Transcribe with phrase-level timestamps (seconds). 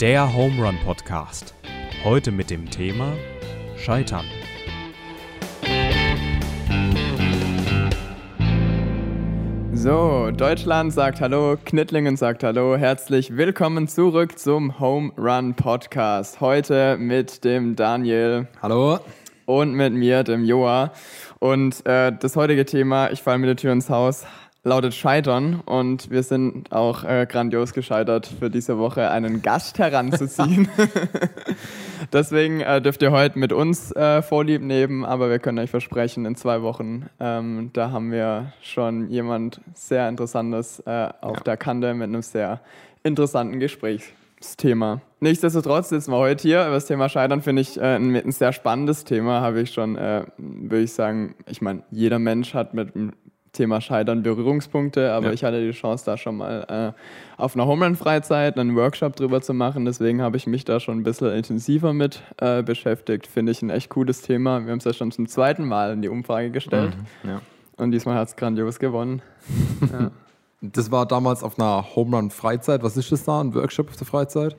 [0.00, 1.52] Der Home Run Podcast.
[2.04, 3.12] Heute mit dem Thema
[3.76, 4.24] Scheitern.
[9.74, 12.78] So, Deutschland sagt Hallo, Knittlingen sagt Hallo.
[12.78, 16.40] Herzlich willkommen zurück zum Home Run Podcast.
[16.40, 18.48] Heute mit dem Daniel.
[18.62, 19.00] Hallo.
[19.44, 20.92] Und mit mir, dem Joa.
[21.40, 24.24] Und äh, das heutige Thema, ich falle mit der Tür ins Haus,
[24.62, 25.60] lautet Scheitern.
[25.64, 30.68] Und wir sind auch äh, grandios gescheitert, für diese Woche einen Gast heranzuziehen.
[32.12, 36.26] Deswegen äh, dürft ihr heute mit uns äh, Vorlieb nehmen, aber wir können euch versprechen,
[36.26, 41.42] in zwei Wochen, ähm, da haben wir schon jemand sehr Interessantes äh, auf ja.
[41.44, 42.60] der Kante mit einem sehr
[43.02, 45.00] interessanten Gesprächsthema.
[45.20, 46.62] Nichtsdestotrotz sitzen wir heute hier.
[46.62, 49.96] Über das Thema Scheitern finde ich äh, ein, ein, sehr spannendes Thema, habe ich schon,
[49.96, 52.94] äh, würde ich sagen, ich meine, jeder Mensch hat mit
[53.60, 55.32] Thema Scheitern Berührungspunkte, aber ja.
[55.34, 59.52] ich hatte die Chance, da schon mal äh, auf einer Homerun-Freizeit einen Workshop drüber zu
[59.52, 59.84] machen.
[59.84, 63.26] Deswegen habe ich mich da schon ein bisschen intensiver mit äh, beschäftigt.
[63.26, 64.64] Finde ich ein echt cooles Thema.
[64.64, 66.96] Wir haben es ja schon zum zweiten Mal in die Umfrage gestellt.
[67.22, 67.42] Mhm, ja.
[67.76, 69.20] Und diesmal hat es grandios gewonnen.
[69.92, 70.10] ja.
[70.62, 72.82] Das war damals auf einer Homerun-Freizeit.
[72.82, 73.42] Was ist das da?
[73.42, 74.56] Ein Workshop auf der Freizeit?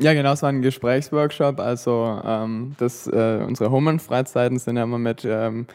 [0.00, 1.60] Ja, genau, es war ein Gesprächsworkshop.
[1.60, 5.66] Also ähm, das, äh, unsere Homerun-Freizeiten sind ja immer mit ähm,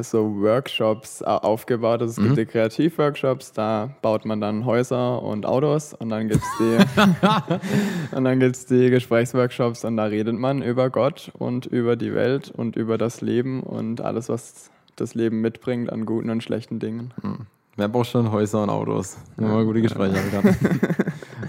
[0.00, 2.00] so Workshops aufgebaut.
[2.00, 2.34] Also es mhm.
[2.34, 8.14] gibt die Kreativworkshops, da baut man dann Häuser und Autos und dann gibt es die,
[8.16, 12.50] und dann gibt's die Gesprächsworkshops und da redet man über Gott und über die Welt
[12.50, 17.12] und über das Leben und alles, was das Leben mitbringt an guten und schlechten Dingen.
[17.22, 17.46] Mhm.
[17.76, 19.16] Wer braucht schon Häuser und Autos?
[19.36, 20.80] Wenn man gute Gespräche haben kann.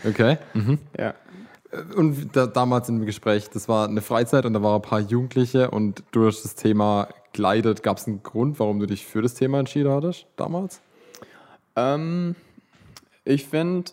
[0.07, 0.37] okay.
[0.53, 0.79] Mhm.
[0.97, 1.13] Ja.
[1.97, 5.71] Und da, damals im Gespräch, das war eine Freizeit und da waren ein paar Jugendliche
[5.71, 7.83] und durch das Thema gleitet.
[7.83, 10.81] Gab es einen Grund, warum du dich für das Thema entschieden hattest damals?
[11.75, 12.35] Ähm,
[13.25, 13.91] ich finde,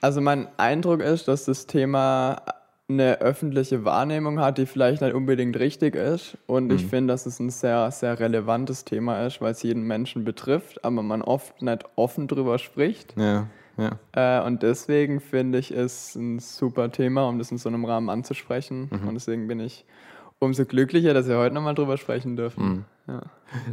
[0.00, 2.42] also mein Eindruck ist, dass das Thema
[2.88, 6.36] eine öffentliche Wahrnehmung hat, die vielleicht nicht unbedingt richtig ist.
[6.46, 6.76] Und mhm.
[6.76, 10.84] ich finde, dass es ein sehr, sehr relevantes Thema ist, weil es jeden Menschen betrifft,
[10.84, 13.14] aber man oft nicht offen drüber spricht.
[13.16, 13.46] Ja,
[13.78, 13.98] ja.
[14.12, 18.10] Äh, und deswegen finde ich es ein super Thema, um das in so einem Rahmen
[18.10, 18.90] anzusprechen.
[18.90, 19.08] Mhm.
[19.08, 19.84] Und deswegen bin ich
[20.42, 22.64] umso glücklicher, dass wir heute nochmal drüber sprechen dürfen.
[22.64, 22.84] Mhm.
[23.06, 23.22] Ja.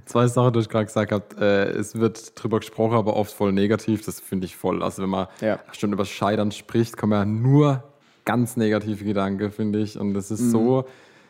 [0.06, 1.26] Zwei Sachen, die ich gerade gesagt habe.
[1.40, 4.06] Äh, es wird drüber gesprochen, aber oft voll negativ.
[4.06, 4.84] Das finde ich voll.
[4.84, 5.60] Also, wenn man ja.
[5.72, 7.84] schon über Scheitern spricht, kommen ja nur
[8.26, 10.00] ganz negative Gedanken, finde ich.
[10.00, 10.52] Und es ist mhm.
[10.52, 10.86] so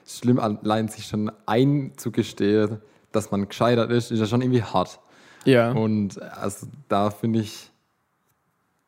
[0.06, 5.00] schlimm, allein sich schon einzugestehen, dass man gescheitert ist, ist ja schon irgendwie hart.
[5.46, 5.72] Ja.
[5.72, 7.72] Und also da finde ich,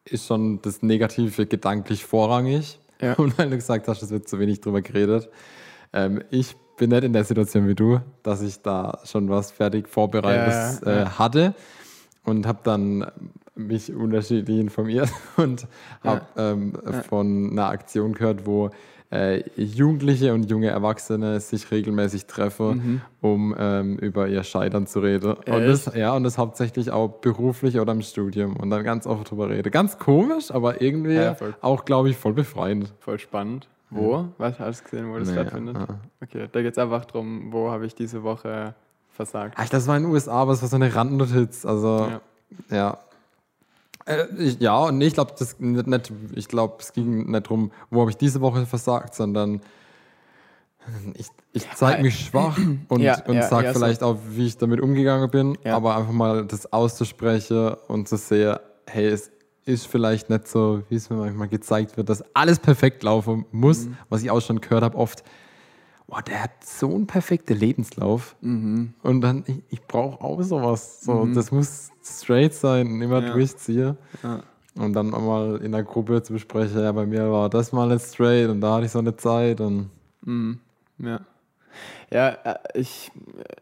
[0.03, 2.79] ist schon das Negative gedanklich vorrangig.
[3.01, 3.13] Ja.
[3.18, 5.29] Und weil du gesagt hast, es wird zu wenig drüber geredet.
[5.94, 9.88] Ähm, ich bin nicht in der Situation wie du, dass ich da schon was fertig
[9.88, 11.53] vorbereitet ja, äh, hatte
[12.24, 13.06] und habe dann
[13.56, 15.68] mich unterschiedlich informiert und
[16.03, 17.03] habe ja, ähm, ja.
[17.03, 18.69] von einer Aktion gehört, wo
[19.12, 23.01] äh, Jugendliche und junge Erwachsene sich regelmäßig treffen, mhm.
[23.19, 25.34] um ähm, über ihr Scheitern zu reden.
[25.34, 29.30] Und das, ja, und das hauptsächlich auch beruflich oder im Studium und dann ganz oft
[29.30, 29.69] drüber reden.
[29.69, 32.94] Ganz komisch, aber irgendwie ja, auch, glaube ich, voll befreiend.
[33.00, 33.68] Voll spannend.
[33.91, 34.25] Wo?
[34.38, 35.78] Was hast du gesehen, wo das nee, stattfindet?
[35.78, 35.88] Ja.
[36.22, 38.74] Okay, da geht es einfach darum, wo habe ich diese Woche
[39.09, 39.56] versagt.
[39.57, 41.66] Ach, das war in den USA, aber es war so eine Randnotiz.
[41.66, 42.22] Also, ja.
[42.69, 42.97] Ja,
[44.06, 48.01] äh, ich, ja und nee, ich glaube, nicht, ich glaube, es ging nicht darum, wo
[48.01, 49.62] habe ich diese Woche versagt, sondern
[51.13, 52.57] ich, ich zeige mich schwach
[52.88, 54.07] und, ja, und ja, sage ja, vielleicht so.
[54.07, 58.57] auch, wie ich damit umgegangen bin, aber einfach mal das auszusprechen und zu sehen,
[58.88, 59.31] hey, es
[59.66, 63.86] ist vielleicht nicht so, wie es mir manchmal gezeigt wird, dass alles perfekt laufen muss,
[63.86, 63.98] mhm.
[64.10, 65.24] was ich auch schon gehört habe, oft,
[66.08, 68.36] oh, der hat so einen perfekten Lebenslauf.
[68.42, 68.94] Mhm.
[69.04, 71.02] Und dann, ich, ich brauche auch sowas.
[71.02, 71.34] So, mhm.
[71.34, 73.34] Das muss straight sein, immer ja.
[73.34, 73.98] durchziehe.
[74.24, 74.44] Ja.
[74.76, 78.06] Und dann mal in der Gruppe zu besprechen, ja, bei mir war das mal nicht
[78.06, 79.60] straight und da hatte ich so eine Zeit.
[79.62, 79.90] Und
[80.22, 80.60] mhm.
[80.98, 81.20] Ja.
[82.12, 83.12] Ja, äh, ich,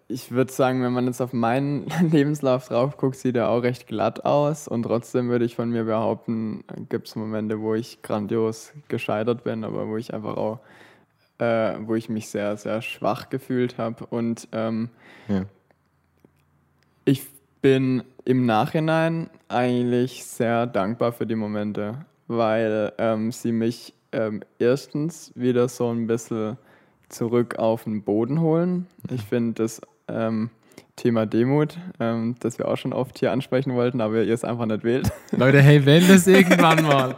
[0.07, 3.87] ich würde sagen, wenn man jetzt auf meinen Lebenslauf drauf guckt, sieht er auch recht
[3.87, 4.67] glatt aus.
[4.67, 9.63] Und trotzdem würde ich von mir behaupten, gibt es Momente, wo ich grandios gescheitert bin,
[9.63, 10.59] aber wo ich einfach auch,
[11.37, 14.05] äh, wo ich mich sehr, sehr schwach gefühlt habe.
[14.05, 14.89] Und ähm,
[15.27, 15.45] ja.
[17.05, 17.27] ich
[17.61, 25.31] bin im Nachhinein eigentlich sehr dankbar für die Momente, weil ähm, sie mich ähm, erstens
[25.35, 26.57] wieder so ein bisschen
[27.09, 28.87] zurück auf den Boden holen.
[29.11, 30.49] Ich finde das ähm,
[30.95, 34.65] Thema Demut, ähm, das wir auch schon oft hier ansprechen wollten, aber ihr es einfach
[34.65, 35.09] nicht wählt.
[35.31, 37.15] Leute, hey, wenn das irgendwann mal.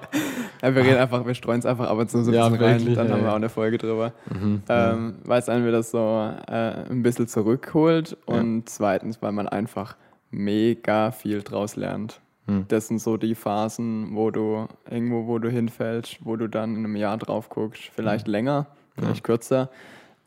[0.62, 2.64] ja, wir reden einfach, wir streuen es einfach ab und zu so ein ja, bisschen
[2.64, 4.14] rein, wirklich, dann ja, haben wir auch eine Folge drüber.
[4.30, 5.30] Mhm, ähm, ja.
[5.30, 9.96] Weil es einen wieder so äh, ein bisschen zurückholt und zweitens, weil man einfach
[10.30, 12.22] mega viel draus lernt.
[12.46, 12.66] hm.
[12.68, 16.86] das sind so die Phasen, wo du irgendwo, wo du hinfällst, wo du dann in
[16.86, 18.32] einem Jahr drauf guckst, vielleicht hm.
[18.32, 19.24] länger, vielleicht ja.
[19.24, 19.70] kürzer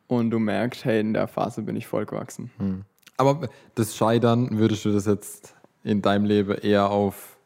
[0.07, 2.51] und du merkst, hey, in der Phase bin ich voll gewachsen.
[2.59, 2.83] Hm.
[3.17, 7.37] Aber das Scheitern, würdest du das jetzt in deinem Leben eher auf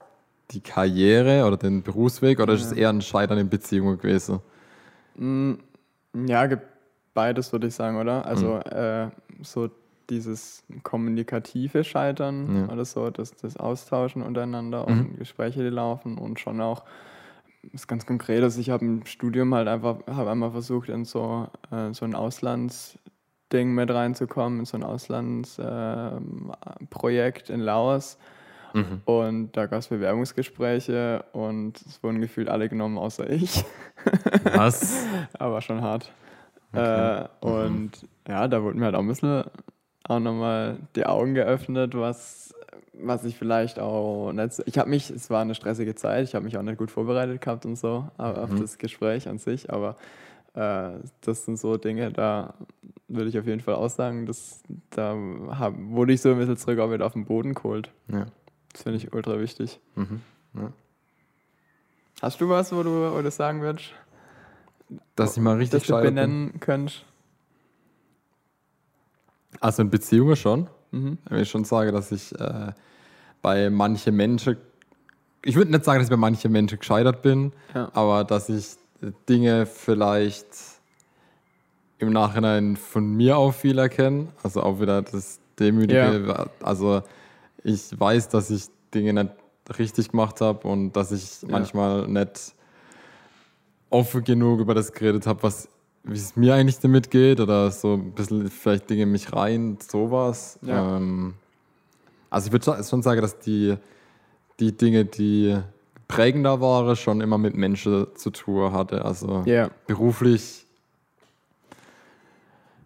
[0.51, 2.59] die Karriere oder den Berufsweg oder ja.
[2.59, 4.41] ist es eher ein Scheitern in Beziehungen gewesen?
[5.17, 5.59] Hm,
[6.27, 6.63] ja, gibt
[7.13, 8.25] beides, würde ich sagen, oder?
[8.25, 8.73] Also mhm.
[8.73, 9.09] äh,
[9.43, 9.69] so
[10.09, 12.73] dieses kommunikative Scheitern ja.
[12.73, 15.01] oder so, das, das Austauschen untereinander mhm.
[15.01, 16.85] und Gespräche, die laufen und schon auch
[17.63, 18.43] das ist ganz konkret.
[18.43, 22.15] Also ich habe im Studium halt einfach, habe einmal versucht, in so, äh, so ein
[22.15, 28.17] Auslandsding mit reinzukommen, in so ein Auslandsprojekt äh, in Laos.
[28.75, 29.01] Mhm.
[29.05, 33.65] Und da gab es Bewerbungsgespräche und es wurden gefühlt alle genommen, außer ich.
[34.45, 35.05] Was?
[35.39, 36.13] Aber schon hart.
[36.73, 36.83] Okay.
[36.83, 37.29] Äh, mhm.
[37.41, 39.45] Und ja, da wurden mir halt auch ein bisschen
[40.05, 42.55] auch nochmal die Augen geöffnet, was,
[42.93, 46.45] was ich vielleicht auch nicht Ich habe mich, es war eine stressige Zeit, ich habe
[46.45, 48.61] mich auch nicht gut vorbereitet gehabt und so auf mhm.
[48.61, 49.97] das Gespräch an sich, aber
[50.55, 52.55] äh, das sind so Dinge, da
[53.07, 55.17] würde ich auf jeden Fall auch sagen, dass, da
[55.51, 57.91] hab, wurde ich so ein bisschen zurück auch wieder auf den Boden geholt.
[58.09, 58.27] Ja.
[58.73, 59.81] Das finde ich ultra wichtig.
[59.95, 60.21] Mhm.
[60.55, 60.73] Ja.
[62.21, 63.93] Hast du was, wo du, wo du sagen würdest?
[65.15, 66.61] Dass ich mal richtig dass du benennen bin.
[66.61, 67.05] könntest?
[69.61, 70.69] Also in Beziehungen schon.
[70.91, 71.19] Mhm.
[71.29, 72.73] Wenn ich schon sage, dass ich äh,
[73.43, 74.57] bei manchen Menschen,
[75.45, 77.91] ich würde nicht sagen, dass ich bei manchen Menschen gescheitert bin, ja.
[77.95, 78.77] aber dass ich
[79.29, 80.47] Dinge vielleicht
[81.99, 84.29] im Nachhinein von mir auch viel erkenne.
[84.43, 86.25] Also auch wieder das Demütige.
[86.27, 86.47] Ja.
[86.63, 87.03] Also
[87.65, 89.31] ich weiß, dass ich Dinge nicht
[89.79, 91.49] richtig gemacht habe und dass ich ja.
[91.51, 92.55] manchmal nicht
[93.91, 95.69] offen genug über das geredet habe, was
[96.05, 99.79] wie es mir eigentlich damit geht oder so ein bisschen vielleicht Dinge in mich rein,
[99.81, 100.59] sowas.
[100.63, 100.97] Ja.
[100.97, 101.35] Ähm,
[102.31, 103.77] also ich würde schon sagen, dass die,
[104.61, 105.59] die Dinge, die
[106.09, 109.05] prägender waren, schon immer mit Menschen zu tun hatte.
[109.05, 109.71] Also yeah.
[109.87, 110.67] beruflich,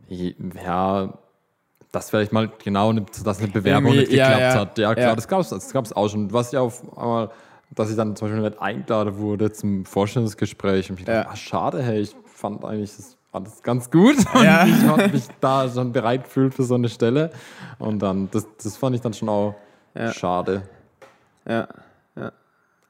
[0.09, 1.19] ja,
[1.93, 4.55] das vielleicht mal genau, dass eine Bewerbung nicht geklappt ja, ja.
[4.55, 4.79] hat.
[4.79, 5.15] Ja, klar, ja.
[5.15, 6.33] das gab es das gab's auch schon.
[6.33, 7.31] Was ja auf einmal,
[7.71, 11.83] dass ich dann zum Beispiel nicht eingeladen wurde zum Vorstellungsgespräch und ich dachte, ach, schade,
[11.83, 14.17] hey, ich fand eigentlich, das alles ganz gut.
[14.35, 14.67] Ja.
[14.67, 17.31] ich habe mich da schon bereit gefühlt für so eine Stelle.
[17.79, 19.55] Und dann, das, das fand ich dann schon auch
[19.95, 20.13] ja.
[20.13, 20.63] schade.
[21.47, 21.69] Ja.
[22.17, 22.33] ja.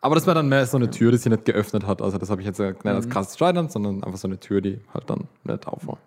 [0.00, 2.00] Aber das war dann mehr so eine Tür, die sich nicht geöffnet hat.
[2.00, 3.10] Also das habe ich jetzt nicht als mhm.
[3.10, 5.98] krasses Scheitern, sondern einfach so eine Tür, die halt dann nicht auf war.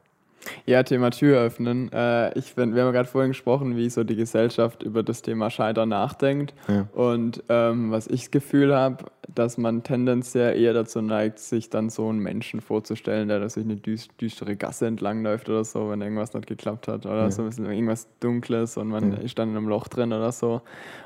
[0.65, 1.91] Ja, Thema Tür öffnen.
[1.91, 5.49] Äh, ich find, wir haben gerade vorhin gesprochen, wie so die Gesellschaft über das Thema
[5.49, 6.53] Scheitern nachdenkt.
[6.67, 6.87] Ja.
[6.93, 11.89] Und ähm, was ich das Gefühl habe, dass man tendenziell eher dazu neigt, sich dann
[11.89, 16.47] so einen Menschen vorzustellen, der durch eine düstere Gasse entlangläuft oder so, wenn irgendwas nicht
[16.47, 17.05] geklappt hat.
[17.05, 17.31] Oder ja.
[17.31, 19.17] so ein bisschen irgendwas Dunkles und man ja.
[19.19, 20.61] ist dann in einem Loch drin oder so.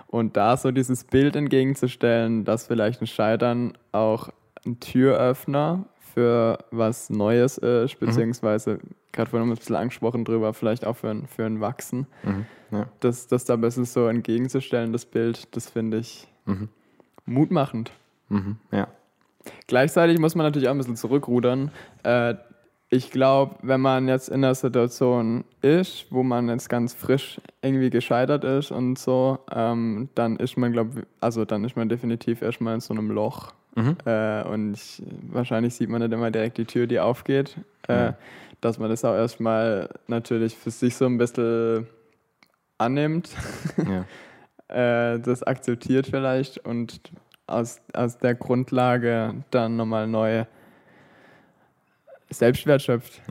[0.07, 4.29] Und da so dieses Bild entgegenzustellen, dass vielleicht ein Scheitern auch
[4.65, 5.85] ein Türöffner
[6.19, 8.05] für was Neues ist, mhm.
[8.05, 8.79] beziehungsweise mhm.
[9.13, 12.07] gerade vorhin haben wir ein bisschen angesprochen drüber, vielleicht auch für ein, für ein Wachsen.
[12.23, 12.45] Mhm.
[12.71, 12.87] Ja.
[12.99, 16.67] Das, das da ein bisschen so entgegenzustellen, das Bild, das finde ich mhm.
[17.25, 17.93] mutmachend.
[18.27, 18.57] Mhm.
[18.73, 18.89] Ja.
[19.67, 21.71] Gleichzeitig muss man natürlich auch ein bisschen zurückrudern.
[22.03, 22.35] Äh,
[22.89, 27.91] ich glaube, wenn man jetzt in der Situation ist, wo man jetzt ganz frisch irgendwie
[27.91, 32.73] gescheitert ist und so, ähm, dann ist man, glaube also dann ist man definitiv erstmal
[32.73, 33.53] in so einem Loch.
[33.79, 33.97] Mhm.
[34.05, 37.55] Äh, und ich, wahrscheinlich sieht man nicht immer direkt die Tür, die aufgeht.
[37.87, 38.13] Äh, mhm.
[38.61, 41.87] Dass man das auch erstmal natürlich für sich so ein bisschen
[42.77, 43.29] annimmt,
[43.77, 44.05] ja.
[45.13, 46.99] äh, das akzeptiert vielleicht und
[47.47, 50.47] aus, aus der Grundlage dann nochmal neue
[52.29, 53.21] Selbstwert schöpft.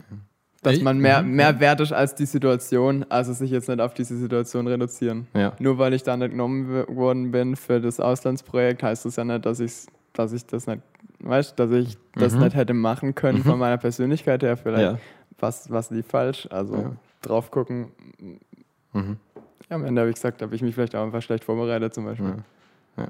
[0.61, 1.35] Dass man mehr, mhm.
[1.35, 5.27] mehr wert ist als die Situation, also sich jetzt nicht auf diese Situation reduzieren.
[5.33, 5.53] Ja.
[5.59, 9.45] Nur weil ich da nicht genommen worden bin für das Auslandsprojekt, heißt das ja nicht,
[9.45, 10.81] dass ich dass ich das nicht,
[11.19, 12.41] weißt dass ich das mhm.
[12.41, 13.43] nicht hätte machen können mhm.
[13.43, 14.57] von meiner Persönlichkeit her.
[14.57, 14.99] Vielleicht ja.
[15.39, 16.47] was, was lief falsch.
[16.51, 16.91] Also ja.
[17.21, 17.91] drauf gucken.
[18.93, 19.17] Mhm.
[19.69, 22.05] Ja, am Ende habe ich gesagt, habe ich mich vielleicht auch einfach schlecht vorbereitet zum
[22.05, 22.35] Beispiel.
[22.97, 23.07] Ja.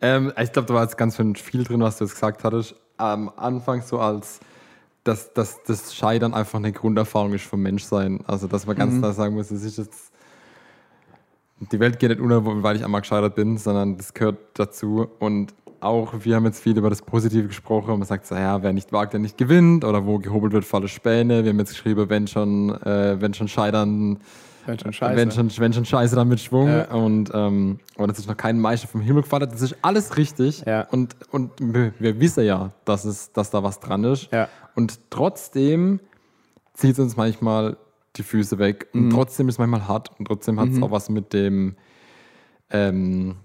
[0.00, 2.74] Ähm, ich glaube, da war jetzt ganz viel drin, was du jetzt gesagt hattest.
[2.96, 4.40] Am Anfang so als
[5.02, 8.24] dass, dass das Scheitern einfach eine Grunderfahrung ist vom Menschsein.
[8.26, 9.00] Also, dass man ganz mhm.
[9.00, 10.14] klar sagen muss, es ist jetzt
[11.72, 15.08] die Welt geht nicht unter, weil ich einmal gescheitert bin, sondern das gehört dazu.
[15.18, 15.54] Und
[15.84, 17.98] auch, wir haben jetzt viel über das Positive gesprochen.
[17.98, 19.84] Man sagt so, ja, wer nicht wagt, der nicht gewinnt.
[19.84, 21.44] Oder wo gehobelt wird, falle Späne.
[21.44, 24.18] Wir haben jetzt geschrieben, wenn schon, äh, wenn schon scheitern,
[24.66, 25.16] wenn schon Scheiße.
[25.16, 26.68] Wenn schon, wenn schon Scheiße, dann mit Schwung.
[26.68, 26.90] Ja.
[26.90, 29.48] Und, ähm, aber das ist noch kein Meister vom Himmel gefallen.
[29.50, 30.64] Das ist alles richtig.
[30.66, 30.82] Ja.
[30.90, 34.30] Und, und wir, wir, wissen ja, dass, es, dass da was dran ist.
[34.32, 34.48] Ja.
[34.74, 36.00] Und trotzdem
[36.72, 37.76] zieht es uns manchmal
[38.16, 38.88] die Füße weg.
[38.92, 39.10] Und mhm.
[39.10, 40.10] trotzdem ist es manchmal hart.
[40.18, 40.84] Und trotzdem hat es mhm.
[40.84, 41.76] auch was mit dem,
[42.70, 43.36] ähm,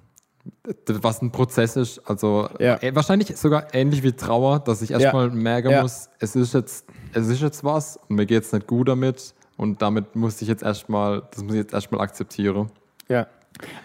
[0.87, 1.99] was ein Prozess ist.
[2.09, 2.81] Also ja.
[2.81, 5.33] äh, wahrscheinlich sogar ähnlich wie Trauer, dass ich erstmal ja.
[5.33, 5.81] merken ja.
[5.81, 9.33] muss, es ist jetzt, es ist jetzt was und mir geht es nicht gut damit.
[9.57, 12.71] Und damit muss ich jetzt erstmal, das muss ich jetzt erstmal akzeptieren.
[13.09, 13.27] Ja.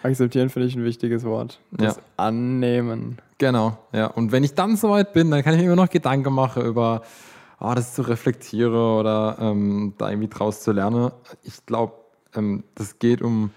[0.05, 1.59] Akzeptieren finde ich ein wichtiges Wort.
[1.73, 3.19] Das Annehmen.
[3.39, 4.07] Genau, ja.
[4.07, 7.03] Und wenn ich dann soweit bin, dann kann ich mir immer noch Gedanken machen über,
[7.59, 11.11] oh, das zu reflektieren oder ähm, da irgendwie draus zu lernen.
[11.43, 11.95] Ich glaube,
[12.37, 13.51] ähm, das geht um,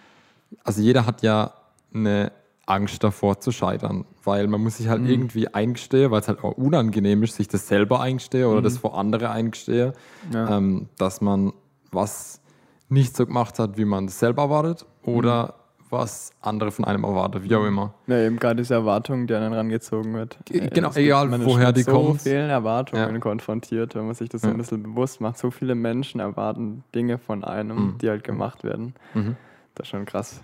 [0.63, 1.53] also jeder hat ja
[1.93, 2.31] eine
[2.67, 5.09] Angst davor zu scheitern, weil man muss sich halt mhm.
[5.09, 8.65] irgendwie eingestehen, weil es halt auch unangenehm ist, sich das selber eingestehen oder mhm.
[8.65, 9.93] das vor andere eingestehen,
[10.33, 10.57] ja.
[10.57, 11.53] ähm, dass man
[11.91, 12.41] was
[12.89, 15.45] nicht so gemacht hat, wie man es selber erwartet oder
[15.79, 15.83] mhm.
[15.91, 17.93] was andere von einem erwartet, wie auch immer.
[18.07, 20.37] Ja, eben gerade diese Erwartung, die an einen rangezogen wird.
[20.43, 22.17] G genau, egal woher die so kommen.
[22.19, 23.19] so vielen Erwartungen ja.
[23.19, 25.37] konfrontiert, wenn man sich das so ein bisschen bewusst macht.
[25.37, 27.97] So viele Menschen erwarten Dinge von einem, mhm.
[27.99, 28.93] die halt gemacht werden.
[29.13, 29.37] Mhm.
[29.75, 30.41] Das ist schon krass.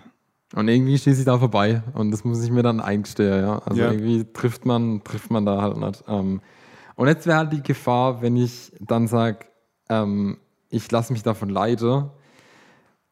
[0.54, 3.58] Und irgendwie schieße ich da vorbei und das muss ich mir dann eingestehen, ja.
[3.64, 3.90] Also ja.
[3.90, 6.04] irgendwie trifft man, trifft man da halt nicht.
[6.06, 6.40] Ähm,
[6.94, 9.46] und jetzt wäre halt die Gefahr, wenn ich dann sage,
[9.88, 10.38] ähm,
[10.70, 12.10] ich lasse mich davon leiden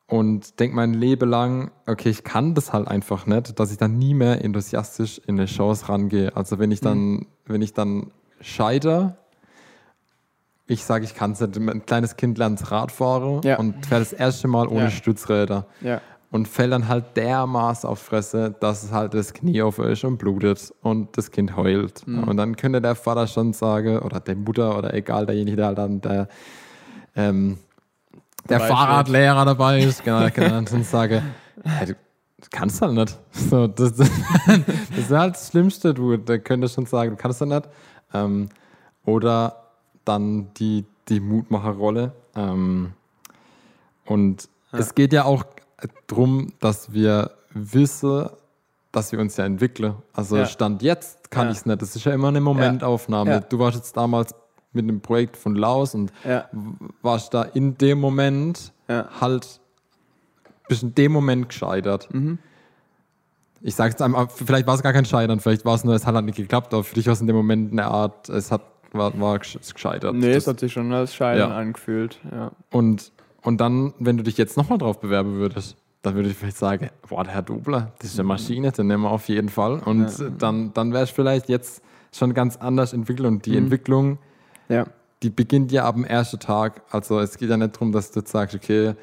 [0.07, 3.99] und denke mein Leben lang, okay, ich kann das halt einfach nicht, dass ich dann
[3.99, 6.37] nie mehr enthusiastisch in eine Chance rangehe.
[6.37, 7.27] Also wenn ich dann, mhm.
[7.47, 9.17] wenn ich dann scheitere,
[10.69, 13.59] ich sage, ich kann es nicht, ein kleines Kind lernt Radfahren ja.
[13.59, 14.91] und fährt das erste Mal ohne ja.
[14.91, 15.67] Stützräder.
[15.81, 16.01] Ja
[16.33, 20.17] und fällt dann halt dermaßen auf Fresse, dass es halt das Knie auf ist und
[20.17, 22.07] blutet und das Kind heult.
[22.07, 22.25] Mhm.
[22.25, 25.79] Und dann könnte der Vater schon sagen, oder die Mutter oder egal, derjenige, der halt
[25.79, 26.29] dann der,
[27.15, 27.59] ähm,
[28.49, 31.23] der Fahrradlehrer dabei ist, genau, kann dann schon sagen,
[31.65, 31.95] hey, du
[32.51, 33.19] kannst halt nicht.
[33.31, 34.11] So, das, das,
[34.47, 37.69] das ist halt das Schlimmste, du, der könnte schon sagen, du kannst halt nicht.
[38.15, 38.49] Ähm,
[39.05, 39.69] oder
[40.07, 42.13] dann die, die Mutmacherrolle.
[42.35, 42.95] Ähm,
[44.07, 44.79] und ja.
[44.79, 45.45] es geht ja auch
[46.07, 48.29] darum, dass wir wissen,
[48.93, 49.95] dass wir uns ja entwickeln.
[50.13, 50.47] Also ja.
[50.47, 51.53] Stand jetzt kann ja.
[51.53, 51.81] ich es nicht.
[51.81, 53.31] Das ist ja immer eine Momentaufnahme.
[53.31, 53.41] Ja.
[53.41, 54.35] Du warst jetzt damals
[54.73, 56.13] mit einem Projekt von Laos und
[57.03, 59.61] warst da in dem Moment halt,
[60.69, 62.09] bist in dem Moment gescheitert.
[62.13, 62.39] Mhm.
[63.65, 66.05] Ich sage jetzt einmal, vielleicht war es gar kein Scheitern, vielleicht war es nur, es
[66.05, 68.51] hat halt nicht geklappt, aber für dich war es in dem Moment eine Art, es
[68.51, 68.63] hat,
[68.93, 70.15] war, war gescheitert.
[70.15, 72.19] Nee, das, es hat sich schon als Scheitern angefühlt.
[72.71, 73.13] Und
[73.43, 76.91] und dann, wenn du dich jetzt nochmal drauf bewerben würdest, dann würde ich vielleicht sagen,
[77.09, 79.79] boah, der Herr Dobler, das ist eine Maschine, den nehmen wir auf jeden Fall.
[79.79, 80.31] Und ja.
[80.31, 81.83] dann, dann wäre es vielleicht jetzt
[82.13, 83.27] schon ganz anders entwickelt.
[83.27, 83.59] Und die mhm.
[83.59, 84.19] Entwicklung,
[84.69, 84.87] ja.
[85.23, 86.83] die beginnt ja ab dem ersten Tag.
[86.91, 88.95] Also es geht ja nicht darum, dass du jetzt sagst, okay,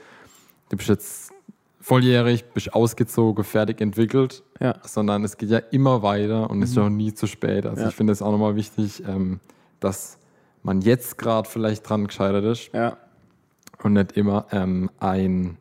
[0.70, 1.32] du bist jetzt
[1.80, 4.76] volljährig, bist ausgezogen, fertig entwickelt, ja.
[4.84, 6.64] sondern es geht ja immer weiter und mhm.
[6.64, 7.66] ist ja auch nie zu spät.
[7.66, 9.40] Also ich finde es auch nochmal wichtig, ähm,
[9.80, 10.18] dass
[10.64, 12.72] man jetzt gerade vielleicht dran gescheitert ist.
[12.74, 12.98] Ja
[13.84, 15.58] und nicht immer ähm, ein.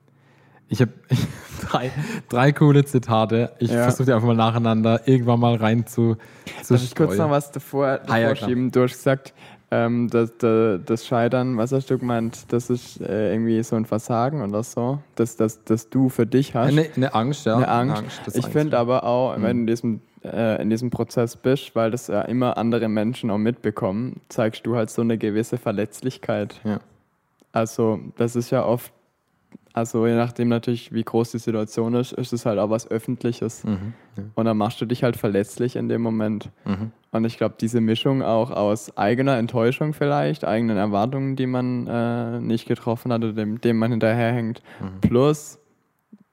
[0.68, 0.92] Ich habe
[1.62, 1.90] drei,
[2.28, 3.52] drei coole Zitate.
[3.58, 3.84] Ich ja.
[3.84, 6.16] versuche die einfach mal nacheinander irgendwann mal rein zu,
[6.62, 8.70] zu Darf ich kurz noch was davor, davor ah, ja, schieben?
[8.70, 9.32] Du hast gesagt,
[9.70, 13.84] ähm, das, das, das, Scheitern, was hast du gemeint, das ist äh, irgendwie so ein
[13.84, 16.68] Versagen oder so, dass das, das du für dich hast.
[16.68, 17.56] Eine, eine Angst, ja.
[17.56, 17.96] Eine Angst.
[17.96, 19.42] Eine Angst ich finde aber auch, mhm.
[19.42, 23.30] wenn du in diesem, äh, in diesem Prozess bist, weil das ja immer andere Menschen
[23.30, 26.60] auch mitbekommen, zeigst du halt so eine gewisse Verletzlichkeit.
[26.64, 26.80] Ja.
[27.52, 28.92] Also, das ist ja oft,
[29.72, 33.64] also je nachdem natürlich, wie groß die Situation ist, ist es halt auch was Öffentliches.
[33.64, 34.24] Mhm, ja.
[34.34, 36.50] Und dann machst du dich halt verletzlich in dem Moment.
[36.64, 36.92] Mhm.
[37.10, 42.40] Und ich glaube, diese Mischung auch aus eigener Enttäuschung vielleicht, eigenen Erwartungen, die man äh,
[42.40, 45.00] nicht getroffen hat oder dem, dem man hinterherhängt, mhm.
[45.00, 45.58] plus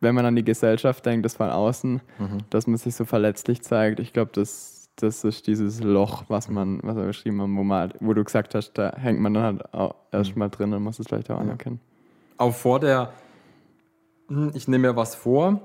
[0.01, 2.37] wenn man an die Gesellschaft denkt, das von außen, mhm.
[2.49, 6.79] dass man sich so verletzlich zeigt, ich glaube, das das ist dieses Loch, was man,
[6.83, 9.73] was er beschrieben hat, wo, man, wo du gesagt hast, da hängt man dann halt
[9.73, 11.79] auch erstmal drin und muss es vielleicht auch anerkennen.
[12.37, 13.11] Auch vor der,
[14.27, 15.59] hm, ich nehme mir was vor.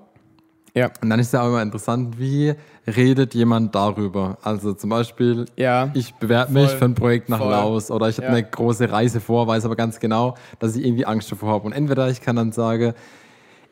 [0.74, 0.90] Ja.
[1.02, 2.54] Und dann ist ja auch immer interessant, wie
[2.86, 4.38] redet jemand darüber?
[4.42, 7.50] Also zum Beispiel, ja, ich bewerbe mich für ein Projekt nach voll.
[7.50, 8.32] Laos oder ich habe ja.
[8.34, 11.66] eine große Reise vor, weiß aber ganz genau, dass ich irgendwie Angst davor habe.
[11.66, 12.94] Und entweder ich kann dann sagen,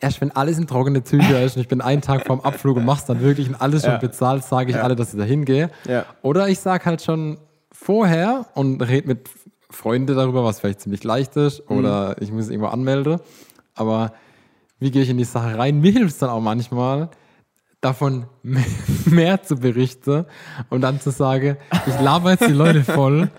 [0.00, 2.84] erst wenn alles in trockene Tücher ist und ich bin einen Tag vorm Abflug und
[2.84, 3.98] mach's dann wirklich und alles schon ja.
[3.98, 4.82] bezahlt, sage ich ja.
[4.82, 5.70] alle, dass ich da hingehe.
[5.86, 6.04] Ja.
[6.22, 7.38] Oder ich sage halt schon
[7.72, 9.28] vorher und rede mit
[9.70, 11.78] Freunden darüber, was vielleicht ziemlich leicht ist, mhm.
[11.78, 13.20] oder ich muss irgendwo anmelden.
[13.74, 14.12] Aber
[14.78, 15.80] wie gehe ich in die Sache rein?
[15.80, 17.10] Mir hilft es dann auch manchmal,
[17.80, 18.26] davon
[19.04, 20.24] mehr zu berichten
[20.70, 23.30] und dann zu sagen, ich laber jetzt die Leute voll.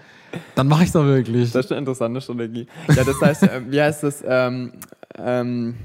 [0.56, 1.52] Dann mache ich es doch wirklich.
[1.52, 2.68] Das ist eine interessante Strategie.
[2.90, 4.24] Ja, das heißt, äh, wie heißt das?
[4.26, 4.74] Ähm,
[5.18, 5.76] ähm,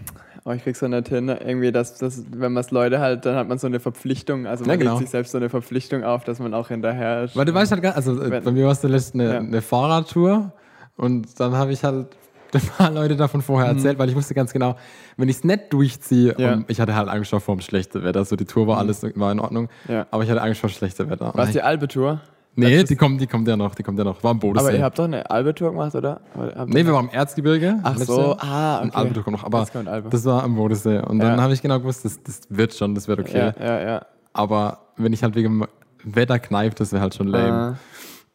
[0.45, 3.37] oh, ich krieg's so nicht hin, irgendwie, dass, dass wenn man es Leute halt, dann
[3.37, 4.91] hat man so eine Verpflichtung, also man ja, genau.
[4.93, 7.37] legt sich selbst so eine Verpflichtung auf, dass man auch hinterher ist.
[7.37, 9.39] Weil du weißt halt gar also wenn, bei mir war es zuletzt eine, ja.
[9.39, 10.53] eine Fahrradtour
[10.97, 12.09] und dann habe ich halt
[12.55, 13.79] ein paar Leute davon vorher Mhm.
[13.79, 14.77] erzählt, weil ich wusste ganz genau,
[15.17, 16.53] wenn ich es nicht durchziehe, Ja.
[16.53, 19.33] und ich hatte halt Angst vor dem schlechten Wetter, so die Tour war alles war
[19.33, 20.07] in Ordnung, Ja.
[20.13, 21.33] aber ich hatte Angst vor schlechtem Wetter.
[21.35, 22.21] Was Und die ich, Albe-Tour?
[22.57, 24.23] Nee, die kommt, die kommt ja noch, die kommt ja noch.
[24.23, 24.69] War am Bodensee.
[24.69, 26.21] Aber ihr habt doch eine Albe-Tour gemacht, oder?
[26.37, 27.79] Oder nee, wir waren im Erzgebirge.
[27.83, 28.99] Ach so, ah, Und okay.
[28.99, 30.09] Albe kommt noch, aber Albe.
[30.11, 30.99] das war am Bodensee.
[30.99, 31.43] Und dann Ja.
[31.43, 33.53] habe ich genau gewusst, das, das wird schon, das wird okay.
[33.59, 34.07] Ja, ja, ja.
[34.33, 35.67] Aber wenn ich halt wegen dem
[36.05, 37.77] Wetter kneift, das wäre halt schon lame.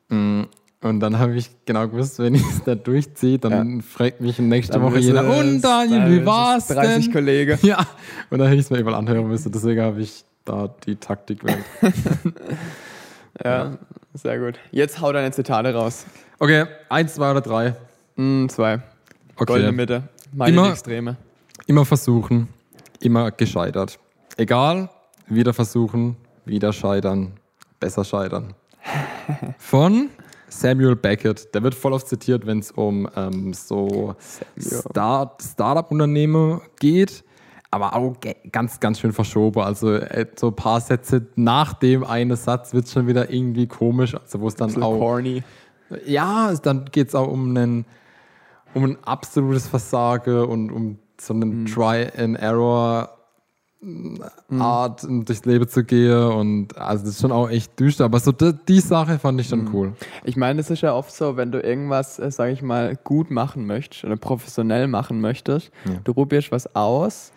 [0.10, 0.48] Äh, Mm,
[0.82, 4.74] Und dann habe ich genau gewusst, wenn ich es da durchziehe, dann fragt mich nächste
[4.74, 7.14] dann Woche jeder, und Daniel, wie war's es 30 denn?
[7.14, 7.60] Kollege.
[7.62, 7.86] Ja,
[8.32, 9.52] und dann hätte ich es mir überall anhören müssen.
[9.52, 11.64] Deswegen habe ich da die Taktik gewählt.
[13.44, 13.78] Ja,
[14.22, 14.60] sehr gut.
[14.72, 16.06] Jetzt hau deine Zitate raus.
[16.40, 17.76] Okay, eins, zwei oder drei.
[18.16, 18.80] Mm, zwei.
[19.36, 19.76] Goldene Okay.
[19.76, 20.04] Mitte.
[20.34, 21.18] Meine Immer- Extreme.
[21.68, 22.48] Immer versuchen,
[23.00, 24.00] immer gescheitert.
[24.38, 24.90] Egal,
[25.28, 27.34] wieder versuchen, wieder scheitern,
[27.80, 28.54] besser scheitern.
[29.60, 30.10] Von
[30.48, 31.54] Samuel Beckett.
[31.54, 34.16] Der wird voll oft zitiert, wenn es um ähm, so
[34.58, 37.24] Start, Startup-Unternehmen geht.
[37.72, 38.16] Aber auch
[38.52, 39.62] ganz, ganz schön verschoben.
[39.62, 43.68] Also äh, so ein paar Sätze nach dem einen Satz wird es schon wieder irgendwie
[43.68, 44.16] komisch.
[44.16, 45.44] Also wo es dann auch corny.
[46.06, 47.86] ja, dann geht es auch um, einen,
[48.74, 53.16] um ein absolutes Versagen und um so einen Try-and-Error.
[54.60, 58.20] Art um durchs Leben zu gehen und also das ist schon auch echt düster, aber
[58.20, 59.94] so die, die Sache fand ich schon cool.
[60.26, 63.32] Ich meine, es ist ja oft so, wenn du irgendwas, äh, sage ich mal, gut
[63.32, 65.72] machen möchtest oder professionell machen möchtest,
[66.04, 67.32] du probierst was aus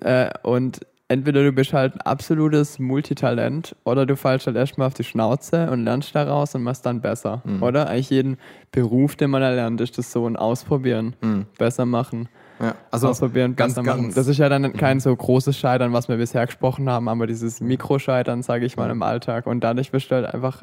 [0.00, 4.94] äh, und entweder du bist halt ein absolutes Multitalent oder du fallst halt erstmal auf
[4.94, 7.42] die Schnauze und lernst daraus und machst dann besser.
[7.60, 7.88] Oder?
[7.88, 8.38] Eigentlich jeden
[8.72, 11.14] Beruf, den man erlernt, ist das so ein Ausprobieren,
[11.58, 12.28] besser machen.
[12.58, 14.12] Ja, also ausprobieren, ganz, besser ganz, machen.
[14.14, 17.60] Das ist ja dann kein so großes Scheitern, was wir bisher gesprochen haben, aber dieses
[17.60, 19.46] Mikroscheitern, sage ich mal, im Alltag.
[19.46, 20.62] Und dadurch wirst du halt einfach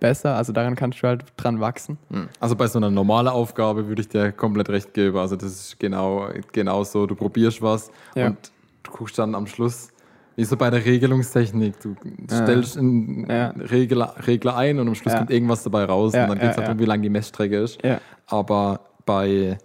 [0.00, 1.98] besser, also daran kannst du halt dran wachsen.
[2.40, 5.16] Also bei so einer normalen Aufgabe würde ich dir komplett recht geben.
[5.18, 8.26] Also das ist genau, genau so, du probierst was Ja.
[8.28, 8.36] und
[8.82, 9.88] du guckst dann am Schluss,
[10.36, 11.96] wie so bei der Regelungstechnik, du
[12.30, 13.48] stellst einen Ja.
[13.50, 15.18] Regler, Regler ein und am Schluss Ja.
[15.18, 16.74] kommt irgendwas dabei raus Ja, und dann geht es ja, halt ja.
[16.74, 17.82] um, wie lang die Messstrecke ist.
[17.84, 18.00] Ja.
[18.26, 19.58] Aber bei,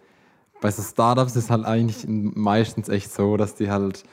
[0.61, 4.03] bei so Startups ist halt eigentlich meistens echt so, dass die halt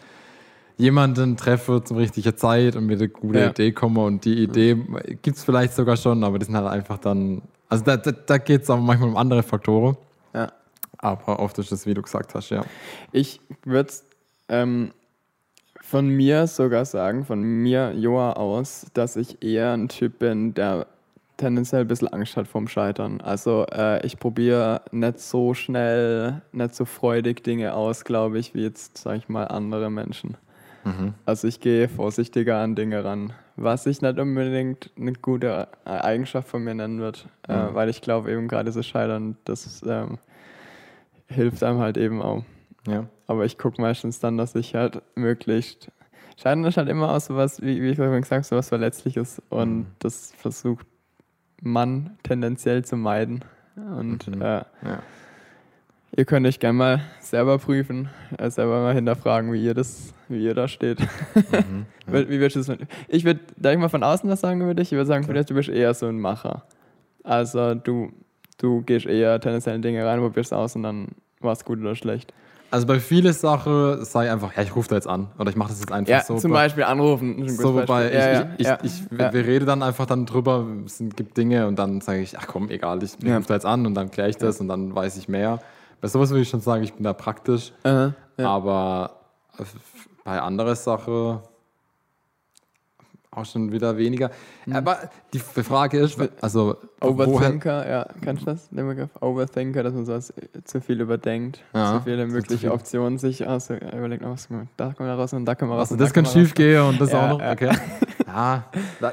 [0.77, 3.51] jemanden treffen zum richtigen Zeit und mit einer guten Ja.
[3.51, 4.77] Idee kommen und die Idee
[5.23, 8.39] gibt es vielleicht sogar schon, aber die sind halt einfach dann, also da, da, da
[8.39, 9.97] geht es aber manchmal um andere Faktoren,
[10.35, 10.51] Ja.
[10.99, 12.65] aber oft ist das, wie du gesagt hast, ja.
[13.13, 13.93] Ich würde
[14.49, 14.93] ähm,
[15.83, 20.87] von mir sogar sagen, von mir, Joa, aus, dass ich eher ein Typ bin, der
[21.37, 23.21] tendenziell ein bisschen Angst hat vorm Scheitern.
[23.23, 28.63] Also äh, ich probiere nicht so schnell, nicht so freudig Dinge aus, glaube ich, wie
[28.63, 30.37] jetzt, sage ich mal, andere Menschen.
[31.27, 36.65] Also ich gehe vorsichtiger an Dinge ran, was ich nicht unbedingt eine gute Eigenschaft von
[36.65, 40.19] mir nennen wird, äh, weil ich glaube eben gerade das Scheitern, das ähm,
[41.27, 42.45] hilft einem halt eben auch.
[42.87, 43.07] ja.
[43.27, 45.93] Aber ich gucke meistens dann, dass ich halt möglichst.
[46.37, 49.41] Scheitern ist halt immer aus sowas, wie, wie ich vorhin gesagt habe, sowas Verletzliches.
[49.51, 50.87] Und das versucht
[51.63, 53.45] man tendenziell zu meiden.
[53.77, 54.43] Und Mhm.
[54.43, 55.03] äh, ja.
[56.17, 60.45] Ihr könnt euch gerne mal selber prüfen, äh, selber mal hinterfragen, wie ihr das, wie
[60.45, 61.01] ihr da steht.
[61.01, 61.87] Mhm.
[62.07, 64.61] Wie wie würdest du das mit- Ich würde, da ich mal von außen was sagen
[64.61, 66.65] würde, ich würde sagen, vielleicht du bist eher so ein Macher.
[67.23, 68.11] Also du,
[68.59, 71.09] du gehst eher tendenziell in Dinge rein, probierst aus und dann
[71.41, 72.33] war es gut oder schlecht.
[72.73, 75.71] Also bei vielen Sachen sei einfach, ja, ich rufe da jetzt an oder ich mache
[75.71, 76.37] das jetzt einfach Ja, so.
[76.37, 77.49] zum bei- Beispiel anrufen.
[77.49, 78.13] So, wobei.
[78.13, 79.33] Ja, ich, ja, ich, ja, ich, ja.
[79.33, 82.71] wir reden dann einfach dann drüber, es gibt Dinge und dann sage ich, ach komm,
[82.71, 83.37] egal, ich Ja.
[83.37, 85.59] rufe da jetzt an und dann kläre ich das und dann weiß ich mehr.
[86.01, 88.49] Bei sowas würde ich schon sagen, ich bin da praktisch, Aha, ja.
[88.49, 89.17] aber
[90.25, 91.41] bei anderen Sachen
[93.33, 94.31] auch schon wieder weniger.
[94.67, 94.75] Mhm.
[94.77, 94.99] Aber
[95.33, 99.11] die Frage ist, also woher, Overthinker, ja, kannst du das, den Begriff?
[99.21, 102.71] Overthinker, dass man sowas äh, zu viel überdenkt, Ja, zu viele zu mögliche viel.
[102.71, 105.71] Optionen sich aus, überlegt, oh, was kann man- da kommen wir raus und da können
[105.71, 105.83] wir raus.
[105.93, 107.53] also und das da kann schief gehen und das Ja, auch noch, ja.
[107.53, 107.71] okay.
[108.27, 108.65] Ja,
[109.01, 109.13] da,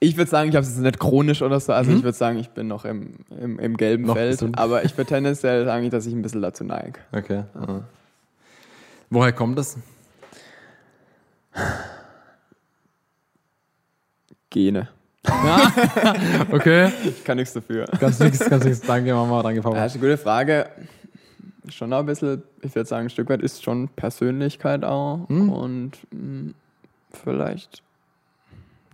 [0.00, 2.38] Ich würde sagen, ich habe es jetzt nicht chronisch oder so, also ich würde sagen,
[2.38, 6.06] ich bin noch im, im, im gelben Noch Feld, aber ich würde tendenziell sagen, dass
[6.06, 7.00] ich ein bisschen dazu neige.
[7.12, 7.44] okay.
[7.54, 7.82] ja.
[9.10, 9.76] Woher kommt das?
[14.50, 14.88] Gene.
[16.50, 16.90] Okay.
[17.04, 17.84] Ich kann nichts dafür.
[18.00, 18.80] Ganz nix, ganz nix.
[18.80, 19.76] Danke Mama, danke Papa.
[19.76, 20.70] Ja, ist eine gute Frage.
[21.68, 25.28] Schon auch ein bisschen, ich würde sagen, ein Stück weit ist schon Persönlichkeit auch.
[25.28, 25.50] Hm.
[25.50, 26.52] Und mh,
[27.12, 27.82] vielleicht,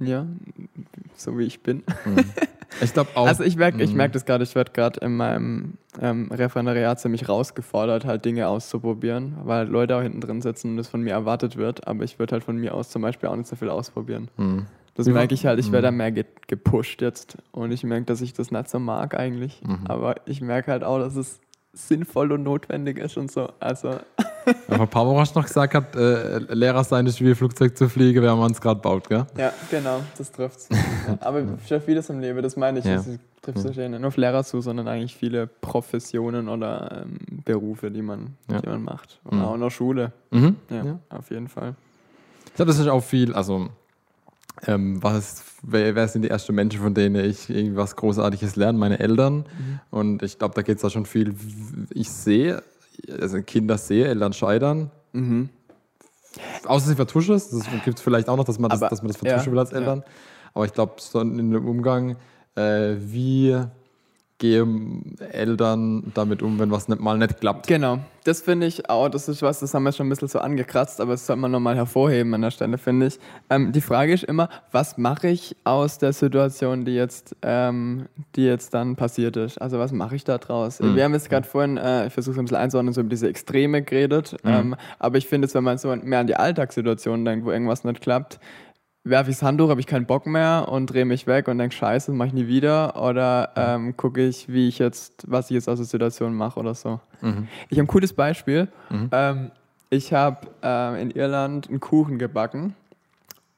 [0.00, 0.26] ja,
[1.16, 1.82] so wie ich bin.
[2.80, 3.26] Ich glaube auch.
[3.26, 3.96] Also ich merke ich Mhm.
[3.96, 9.36] merk das gerade, ich werde gerade in meinem ähm, Referendariat ziemlich rausgefordert, halt Dinge auszuprobieren,
[9.44, 12.18] weil halt Leute auch hinten drin sitzen und das von mir erwartet wird, aber ich
[12.18, 14.28] würde halt von mir aus zum Beispiel auch nicht so viel ausprobieren.
[14.36, 14.66] Mhm.
[14.96, 15.96] Das merke ich halt, ich werde da mhm.
[15.98, 19.60] mehr ge gepusht jetzt und ich merke, dass ich das nicht so mag eigentlich.
[19.66, 19.86] Mhm.
[19.86, 21.40] Aber ich merke halt auch, dass es
[21.74, 23.48] sinnvoll und notwendig ist und so.
[23.60, 23.90] Also.
[24.68, 27.76] Vor ein paar Wochen hast du noch gesagt, gehabt, äh, Lehrer sein ist wie Flugzeug
[27.76, 29.26] zu fliegen, wenn man es gerade baut, gell?
[29.38, 30.68] Ja, genau, das trifft es.
[31.20, 32.84] Aber schon vieles im Leben, das meine ich.
[32.84, 32.96] Ja.
[32.96, 33.08] Das
[33.40, 37.90] trifft sich ja nicht nur auf Lehrer zu, sondern eigentlich viele Professionen oder ähm, Berufe,
[37.90, 38.60] die man, ja.
[38.60, 39.20] die man macht.
[39.24, 39.44] Und mhm.
[39.44, 40.12] auch in der Schule.
[40.30, 40.56] Mhm.
[40.70, 41.74] Ja, ja, auf jeden Fall.
[42.46, 43.68] Ich glaube, das ist auch viel, also
[44.66, 48.78] ähm, was, wer, wer, sind die ersten Menschen, von denen ich irgendwas Großartiges lerne?
[48.78, 49.38] Meine Eltern.
[49.38, 49.80] Mhm.
[49.90, 51.34] Und ich glaube, da geht es da schon viel.
[51.90, 52.62] Ich sehe,
[53.20, 54.90] also Kinder sehe, Eltern scheitern.
[55.12, 55.48] Mhm.
[56.64, 57.50] Außer sie vertuschen es.
[57.50, 59.58] Das gibt es vielleicht auch noch, dass man das, dass man das vertuschen ja, will
[59.58, 60.00] als Eltern.
[60.00, 60.12] Ja.
[60.54, 62.16] Aber ich glaube, so in dem Umgang,
[62.54, 63.56] äh, wie
[64.38, 67.68] gehen Eltern damit um, wenn was nicht, mal nicht klappt.
[67.68, 70.40] Genau, das finde ich auch, das ist was, das haben wir schon ein bisschen so
[70.40, 73.18] angekratzt, aber das sollte man nochmal hervorheben an der Stelle, finde ich.
[73.48, 78.44] Ähm, die Frage ist immer, was mache ich aus der Situation, die jetzt, ähm, die
[78.44, 79.60] jetzt dann passiert ist?
[79.60, 80.80] Also was mache ich da draus?
[80.80, 80.96] Mhm.
[80.96, 83.28] Wir haben jetzt gerade vorhin, äh, ich versuche es ein bisschen einzuordnen, so über diese
[83.28, 84.50] Extreme geredet, mhm.
[84.50, 87.84] ähm, aber ich finde es, wenn man so mehr an die Alltagssituation denkt, wo irgendwas
[87.84, 88.40] nicht klappt,
[89.04, 91.74] werfe ich das Handtuch, habe ich keinen Bock mehr und drehe mich weg und denke,
[91.74, 93.00] scheiße, mache ich nie wieder.
[93.00, 96.74] Oder ähm, gucke ich, wie ich jetzt, was ich jetzt aus der Situation mache oder
[96.74, 97.00] so.
[97.20, 97.48] Mhm.
[97.68, 98.68] Ich habe ein cooles Beispiel.
[98.88, 99.10] Mhm.
[99.12, 99.50] Ähm,
[99.90, 102.74] ich habe äh, in Irland einen Kuchen gebacken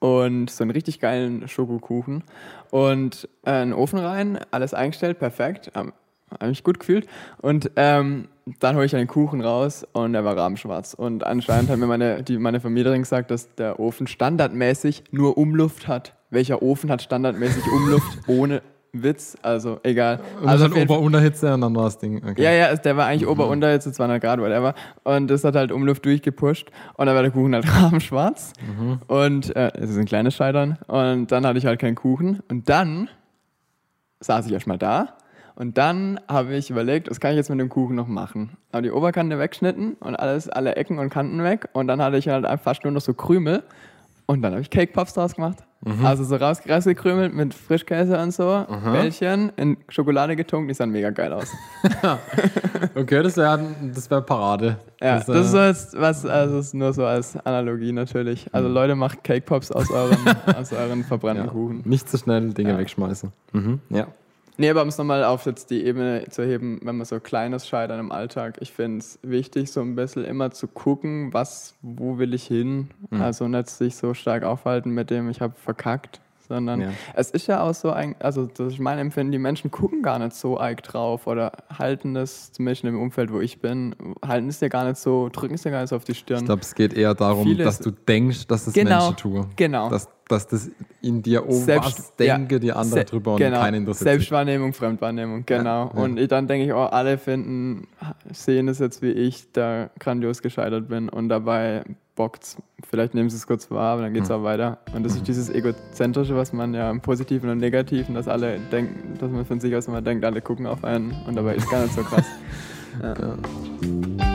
[0.01, 2.25] und so einen richtig geilen Schokokuchen
[2.71, 5.71] und äh, einen Ofen rein, alles eingestellt, perfekt.
[5.75, 5.93] Ähm,
[6.41, 7.07] habe mich gut gefühlt.
[7.41, 8.29] Und ähm,
[8.61, 10.95] dann hole ich einen Kuchen raus und der war rabenschwarz.
[10.95, 15.89] Und anscheinend hat mir meine, die, meine Vermieterin gesagt, dass der Ofen standardmäßig nur Umluft
[15.89, 16.15] hat.
[16.31, 19.37] Welcher Ofen hat standardmäßig Umluft ohne Witz?
[19.43, 20.21] Also egal.
[20.41, 22.23] Und also halt Ober-Unterhitze und dann war das Ding.
[22.25, 22.43] Okay.
[22.43, 23.31] Ja, ja, der war eigentlich mhm.
[23.31, 24.75] Ober-Unterhitze, 200 Grad, whatever.
[25.03, 26.71] Und das hat halt Umluft durchgepusht.
[26.95, 28.53] Und dann war der Kuchen halt rabenschwarz.
[28.61, 29.01] Mhm.
[29.09, 30.79] Und äh, es ist ein kleines Scheitern.
[30.87, 32.41] Und dann hatte ich halt keinen Kuchen.
[32.49, 33.09] Und dann
[34.21, 35.16] saß ich erstmal da
[35.57, 38.51] und dann habe ich überlegt, was kann ich jetzt mit dem Kuchen noch machen?
[38.75, 41.71] Habe die Oberkante weggeschnitten und alles, alle Ecken und Kanten weg.
[41.73, 43.63] Und dann hatte ich halt fast nur noch so Krümel.
[44.27, 45.65] Und dann habe ich Cake Pops draus gemacht.
[45.83, 46.05] Mhm.
[46.05, 48.91] Also so raus, rausgekrümelt mit Frischkäse und so, Aha.
[48.91, 51.53] Bällchen in Schokolade getunkt, die sahen mega geil aus.
[52.95, 53.61] okay, das wäre
[53.95, 54.79] das wär Parade.
[55.01, 58.49] Ja, das, das ist äh, jetzt was, also ist nur so als Analogie natürlich.
[58.53, 58.75] Also mhm.
[58.75, 60.19] Leute, macht Cake Pops aus euren,
[60.59, 61.51] aus euren verbrannten ja.
[61.51, 61.83] Kuchen.
[61.85, 62.79] Nicht so schnell Dinge ja.
[62.79, 63.33] wegschmeißen.
[63.53, 63.81] Mhm.
[63.91, 64.09] Ja.
[64.59, 67.69] Nee, aber um es nochmal auf jetzt die Ebene zu heben, wenn man so kleines
[67.69, 72.19] Scheitern im Alltag, ich finde es wichtig, so ein bisschen immer zu gucken, was, wo
[72.19, 72.89] will ich hin?
[73.11, 73.21] Mhm.
[73.21, 76.89] Also nicht sich so stark aufhalten mit dem, ich habe verkackt, sondern ja.
[77.15, 80.19] es ist ja auch so, ein, also das ist mein Empfinden, die Menschen gucken gar
[80.19, 84.61] nicht so arg drauf oder halten das, zumindest im Umfeld, wo ich bin, halten es
[84.61, 86.41] ja gar nicht so, drücken es ja gar nicht so auf die Stirn.
[86.41, 89.47] Ich glaube, es geht eher darum, Vieles, dass du denkst, dass es genau, Menschen tun.
[89.57, 89.91] Genau.
[89.91, 90.71] Dass, dass das
[91.03, 94.11] in dir, oh, Selbst, was denke ja, die anderen drüber und genau, keinen interessiert.
[94.11, 95.93] Selbstwahrnehmung, Fremdwahrnehmung, genau.
[95.95, 97.87] Ja, und dann denke ich, oh, alle finden,
[98.33, 101.85] sehen es jetzt wie ich, da grandios gescheitert bin und dabei
[102.17, 102.57] bockt
[102.89, 104.79] Vielleicht nehmen sie es kurz wahr, aber dann geht es auch weiter.
[104.95, 109.19] Und das ist dieses Egozentrische, was man ja im Positiven und Negativen, dass alle denken,
[109.19, 111.83] dass man von sich aus immer denkt, alle gucken auf einen und dabei ist gar
[111.83, 112.27] nicht so krass.
[113.03, 114.26] ja.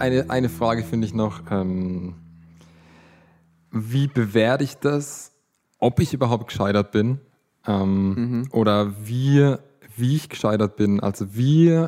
[0.00, 1.42] Eine, eine Frage finde ich noch.
[1.50, 2.14] Ähm,
[3.70, 5.32] wie bewerte ich das,
[5.78, 7.20] ob ich überhaupt gescheitert bin?
[7.66, 8.48] Ähm, mhm.
[8.52, 9.56] Oder wie,
[9.96, 11.00] wie ich gescheitert bin?
[11.00, 11.86] Also wie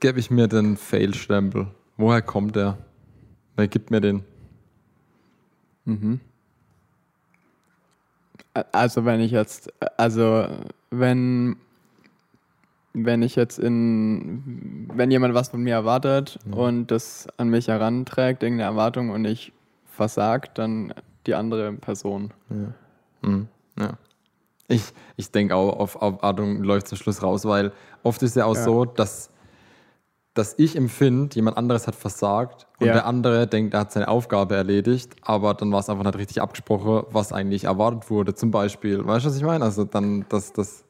[0.00, 1.68] gebe ich mir den Fail-Stempel?
[1.96, 2.78] Woher kommt der?
[3.56, 4.24] Wer gibt mir den?
[5.84, 6.20] Mhm.
[8.72, 10.46] Also wenn ich jetzt, also
[10.90, 11.56] wenn
[12.94, 16.56] wenn ich jetzt in, wenn jemand was von mir erwartet ja.
[16.56, 19.52] und das an mich heranträgt, irgendeine Erwartung und ich
[19.86, 20.92] versagt, dann
[21.26, 22.32] die andere Person.
[22.50, 23.28] Ja.
[23.28, 23.48] Mhm.
[23.78, 23.92] ja.
[24.68, 28.56] Ich, ich denke auch, auf Erwartung läuft zum Schluss raus, weil oft ist ja auch
[28.56, 28.64] ja.
[28.64, 29.30] so, dass,
[30.34, 34.56] dass ich empfinde, jemand anderes hat versagt und der andere denkt, er hat seine Aufgabe
[34.56, 38.34] erledigt, aber dann war es einfach nicht richtig abgesprochen, was eigentlich erwartet wurde.
[38.34, 39.64] Zum Beispiel, weißt du, was ich meine?
[39.64, 40.84] Also dann, dass das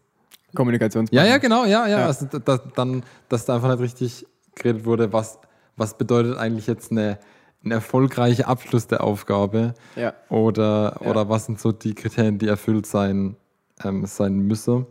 [0.55, 1.25] Kommunikationspartner.
[1.25, 2.01] Ja, ja, genau, ja, ja.
[2.01, 2.07] ja.
[2.07, 5.39] Also, dass, dann, dass da einfach nicht richtig geredet wurde, was,
[5.77, 7.19] was bedeutet eigentlich jetzt eine,
[7.65, 9.75] ein erfolgreicher Abschluss der Aufgabe?
[9.97, 10.15] Ja.
[10.29, 11.11] Oder, ja.
[11.11, 13.37] oder was sind so die Kriterien, die erfüllt sein,
[13.85, 14.87] ähm, sein müssen?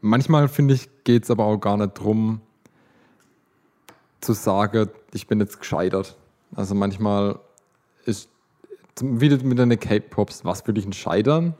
[0.00, 2.40] Manchmal, finde ich, geht es aber auch gar nicht darum,
[4.20, 6.16] zu sagen, ich bin jetzt gescheitert.
[6.54, 7.38] Also manchmal
[8.04, 8.28] ist
[9.00, 11.54] wie du mit deinen K-Pops, was würde ich denn scheitern?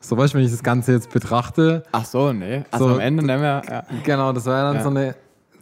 [0.00, 1.82] So weißt du, wenn ich das Ganze jetzt betrachte.
[1.92, 2.64] Ach so, nee.
[2.70, 3.62] Also so, am Ende nehmen wir.
[3.68, 3.84] Ja.
[4.04, 4.82] Genau, das war ja dann ja.
[4.82, 5.14] so eine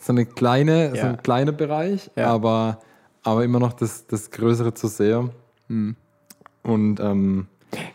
[0.04, 1.02] so eine kleine, ja.
[1.02, 2.78] so ein kleiner Bereich, aber,
[3.22, 5.30] aber immer noch das, das Größere zu sehr.
[5.68, 5.96] Mhm.
[6.62, 7.46] Und ähm,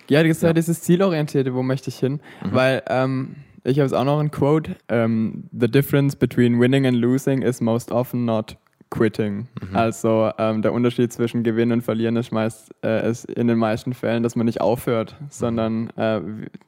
[0.09, 2.19] ja, das ist ja dieses Zielorientierte, wo möchte ich hin?
[2.43, 2.53] Mhm.
[2.53, 6.85] Weil ähm, ich habe es auch noch ein Quote: um, ähm, The difference between winning
[6.85, 8.57] and losing is most often not
[8.91, 9.47] Quitting.
[9.61, 9.75] Mhm.
[9.75, 13.93] Also ähm, der Unterschied zwischen Gewinnen und Verlieren ist, meist, äh, ist in den meisten
[13.93, 16.21] Fällen, dass man nicht aufhört, sondern äh,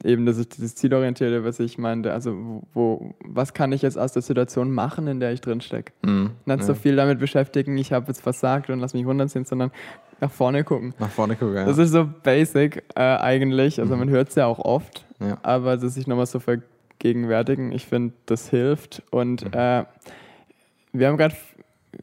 [0.04, 2.12] eben das ist dieses Zielorientierte, was ich meinte.
[2.12, 5.92] Also wo, was kann ich jetzt aus der Situation machen, in der ich drin stecke?
[6.02, 6.30] Mhm.
[6.44, 6.64] Nicht ja.
[6.64, 9.72] so viel damit beschäftigen, ich habe jetzt versagt und lass mich runterziehen, sondern
[10.20, 10.94] nach vorne gucken.
[11.00, 11.64] Nach vorne gucken, ja.
[11.64, 13.80] Das ist so basic äh, eigentlich.
[13.80, 14.00] Also mhm.
[14.00, 15.38] man hört es ja auch oft, ja.
[15.42, 19.02] aber das sich nochmal so vergegenwärtigen, ich finde, das hilft.
[19.10, 19.58] Und mhm.
[19.58, 19.84] äh,
[20.92, 21.34] wir haben gerade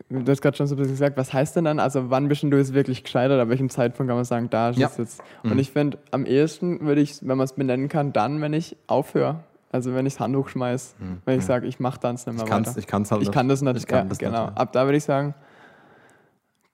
[0.10, 2.43] du hast gerade schon so ein bisschen gesagt, was heißt denn dann, also wann bist
[2.43, 4.88] du jetzt wirklich gescheitert, ab welchem Zeitpunkt kann man sagen, da ist ja.
[4.88, 5.21] es jetzt.
[5.43, 5.60] Und mhm.
[5.60, 9.43] ich finde, am ehesten würde ich, wenn man es benennen kann, dann, wenn ich aufhöre.
[9.71, 11.21] Also wenn ich das Handtuch schmeiße, mhm.
[11.25, 11.47] wenn ich mhm.
[11.47, 12.75] sage, ich mache dann es nicht mehr ich weiter.
[12.78, 13.78] Ich kann es halt Ich kann das nicht.
[13.78, 14.45] Ich kann ja, das genau.
[14.47, 15.36] Nicht, Ab da würde ich sagen,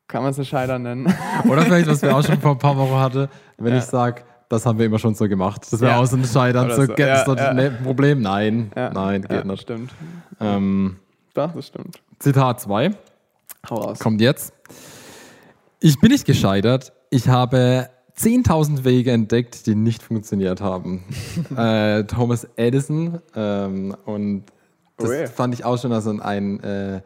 [0.08, 1.14] kann man es ein Scheitern nennen.
[1.50, 3.80] Oder vielleicht, was wir auch schon vor ein paar Wochen hatten, wenn ja.
[3.80, 5.68] ich sage, das haben wir immer schon so gemacht.
[5.70, 6.00] Das wäre ja.
[6.00, 6.70] auch so ein Scheitern.
[6.70, 6.94] So, so.
[6.94, 7.50] Ja, das ja.
[7.50, 8.22] ein Problem?
[8.22, 9.62] Nein, nein, geht nicht.
[9.62, 9.92] Stimmt.
[10.40, 10.98] Ähm,
[11.34, 12.00] Doch, das stimmt.
[12.20, 12.92] Zitat 2.
[14.00, 14.54] Kommt jetzt.
[15.80, 16.94] Ich bin nicht gescheitert.
[17.10, 21.04] Ich habe 10.000 Wege entdeckt, die nicht funktioniert haben.
[21.58, 23.22] äh, Thomas Edison.
[23.36, 24.46] Ähm, und
[24.98, 25.28] das oh yeah.
[25.28, 27.02] fand ich auch schon als ein äh,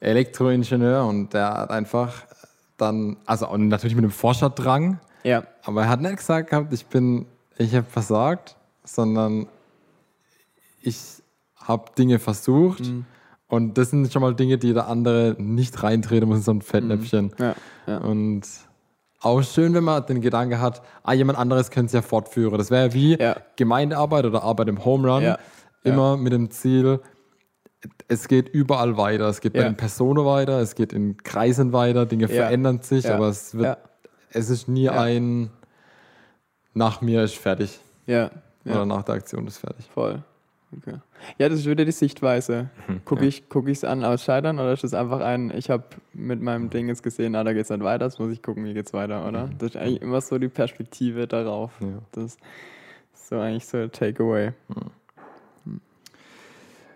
[0.00, 2.24] Elektroingenieur und der hat einfach
[2.76, 5.42] dann, also natürlich mit einem Forscherdrang, ja.
[5.64, 7.26] aber er hat nicht gesagt gehabt, ich bin,
[7.58, 9.48] ich habe versagt, sondern
[10.80, 10.96] ich
[11.56, 12.80] habe Dinge versucht.
[12.80, 13.04] Mhm
[13.50, 16.62] und das sind schon mal Dinge, die der andere nicht reintreten muss in so ein
[16.62, 17.26] Fettnäpfchen.
[17.26, 17.44] Mhm.
[17.44, 17.54] Ja,
[17.86, 17.98] ja.
[17.98, 18.42] Und
[19.20, 22.56] auch schön, wenn man den Gedanke hat, ah, jemand anderes könnte es ja fortführen.
[22.56, 23.36] Das wäre wie ja.
[23.56, 25.34] Gemeindearbeit oder Arbeit im Home Run.
[25.82, 27.00] Immer mit dem Ziel,
[28.08, 29.28] es geht überall weiter.
[29.28, 33.28] Es geht bei den Personen weiter, es geht in Kreisen weiter, Dinge verändern sich, aber
[33.28, 33.78] es wird,
[34.30, 35.50] es ist nie ein
[36.72, 37.80] nach mir ist fertig.
[38.06, 38.30] Ja.
[38.64, 39.88] Oder nach der Aktion ist fertig.
[39.92, 40.22] Voll.
[40.76, 40.98] Okay.
[41.38, 42.70] Ja, das ist wieder die Sichtweise.
[42.86, 46.40] Mhm, Gucke ich es an aus Scheitern oder ist das einfach ein, ich habe mit
[46.40, 48.74] meinem Ding jetzt gesehen, ah, da geht es nicht weiter, jetzt muss ich gucken, wie
[48.74, 49.46] geht es weiter, oder?
[49.48, 49.58] Mhm.
[49.58, 51.72] Das ist eigentlich immer so die Perspektive darauf.
[51.80, 51.98] Ja.
[52.12, 52.38] Das ist
[53.14, 54.52] so eigentlich so ein Takeaway.
[54.68, 55.80] Mhm.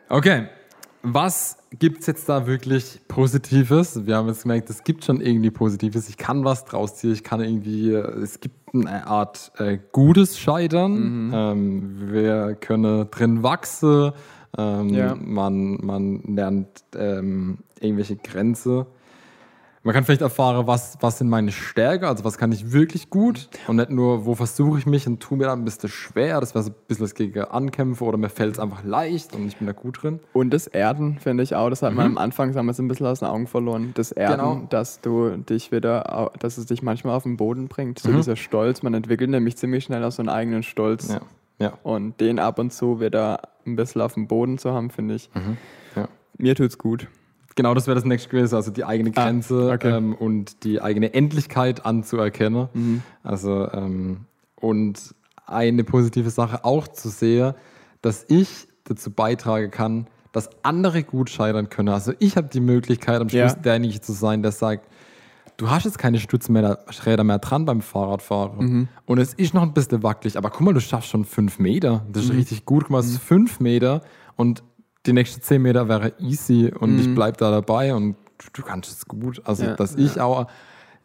[0.08, 0.46] Okay,
[1.02, 4.06] was gibt es jetzt da wirklich Positives?
[4.06, 6.08] Wir haben jetzt gemerkt, es gibt schon irgendwie Positives.
[6.08, 7.12] Ich kann was draus ziehen.
[7.12, 11.28] Ich kann irgendwie, es gibt eine Art äh, gutes Scheitern.
[11.28, 11.32] Mhm.
[11.34, 14.12] Ähm, wir können drin wachsen.
[14.56, 15.16] Ähm, ja.
[15.16, 18.86] man, man lernt ähm, irgendwelche Grenzen
[19.84, 23.48] man kann vielleicht erfahren, was, was sind meine Stärken, also was kann ich wirklich gut
[23.68, 26.54] und nicht nur, wo versuche ich mich und tue mir dann ein bisschen schwer, das
[26.54, 29.58] wäre so ein bisschen das gegen Ankämpfe oder mir fällt es einfach leicht und ich
[29.58, 30.20] bin da gut drin.
[30.32, 31.96] Und das Erden finde ich auch, das hat mhm.
[31.98, 34.66] man am Anfang, haben wir es ein bisschen aus den Augen verloren, das Erden, genau.
[34.70, 38.16] dass du dich wieder, dass es dich manchmal auf den Boden bringt, so mhm.
[38.16, 41.08] dieser Stolz, man entwickelt nämlich ziemlich schnell auch so einen eigenen Stolz.
[41.12, 41.20] Ja.
[41.60, 41.78] Ja.
[41.84, 45.30] Und den ab und zu wieder ein bisschen auf dem Boden zu haben, finde ich,
[45.34, 45.56] mhm.
[45.94, 46.08] ja.
[46.36, 47.06] mir es gut.
[47.56, 49.96] Genau, das wäre das nächste gewesen, also die eigene ah, Grenze ah, okay.
[49.96, 52.68] ähm, und die eigene Endlichkeit anzuerkennen.
[52.72, 53.02] Mhm.
[53.22, 55.14] Also ähm, und
[55.46, 57.54] eine positive Sache auch zu sehen,
[58.02, 61.90] dass ich dazu beitragen kann, dass andere gut scheitern können.
[61.90, 63.58] Also ich habe die Möglichkeit, am Schluss ja.
[63.58, 64.88] derjenige zu sein, der sagt,
[65.56, 68.58] du hast jetzt keine Stützräder mehr dran beim Fahrradfahren.
[68.58, 68.88] Mhm.
[69.06, 72.04] Und es ist noch ein bisschen wackelig, aber guck mal, du schaffst schon fünf Meter.
[72.12, 72.38] Das ist mhm.
[72.38, 72.84] richtig gut.
[72.84, 74.02] Guck mal, es ist fünf Meter
[74.36, 74.62] und
[75.06, 77.00] die nächsten 10 Meter wäre easy und mhm.
[77.00, 79.42] ich bleibe da dabei und du, du kannst es gut.
[79.44, 80.04] Also, ja, dass ja.
[80.04, 80.46] ich auch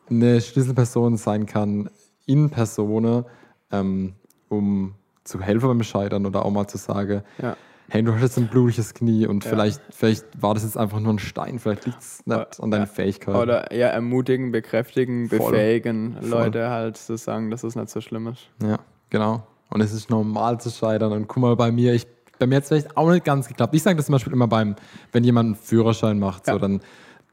[0.10, 1.90] eine Schlüsselperson sein kann
[2.26, 3.26] in Person,
[3.72, 4.14] ähm,
[4.48, 7.56] um zu helfen beim Scheitern oder auch mal zu sagen, ja.
[7.90, 11.14] hey, du hast jetzt ein blutiges Knie und vielleicht, vielleicht war das jetzt einfach nur
[11.14, 13.38] ein Stein, vielleicht liegt es nicht an deinen Fähigkeiten.
[13.38, 15.52] Oder eher ermutigen, bekräftigen, Voll.
[15.52, 16.30] befähigen Voll.
[16.30, 18.50] Leute halt zu sagen, dass es nicht so schlimm ist.
[18.64, 19.44] Ja, genau.
[19.70, 21.12] Und es ist normal zu scheitern.
[21.12, 22.08] Und guck mal bei mir, ich
[22.40, 23.76] bei mir hat es vielleicht auch nicht ganz geklappt.
[23.76, 24.76] Ich sage das zum Beispiel immer beim,
[25.12, 26.54] wenn jemand einen Führerschein macht, ja.
[26.54, 26.82] so, dann,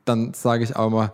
[0.04, 1.12] dann sage ich auch immer,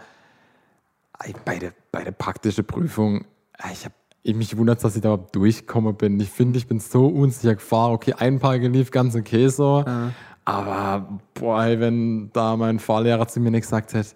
[1.44, 3.24] bei der, bei der praktischen Prüfung,
[3.72, 6.18] ich habe mich wundert, dass ich da überhaupt durchgekommen bin.
[6.20, 7.92] Ich finde, ich bin so unsicher gefahren.
[7.92, 9.84] Okay, ein paar lief ganz okay so.
[9.86, 10.10] Ja.
[10.44, 14.10] Aber boah, wenn da mein Fahrlehrer zu mir nicht gesagt hätte,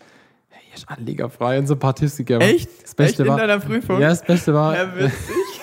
[0.49, 2.41] hey, hier ist anliegerfrei und so ein paar Tipps gegeben.
[2.41, 2.69] Echt?
[2.83, 4.01] Das Beste Echt in war, deiner Prüfung?
[4.01, 4.77] Ja, das Beste war.
[4.77, 5.56] Ja, witzig.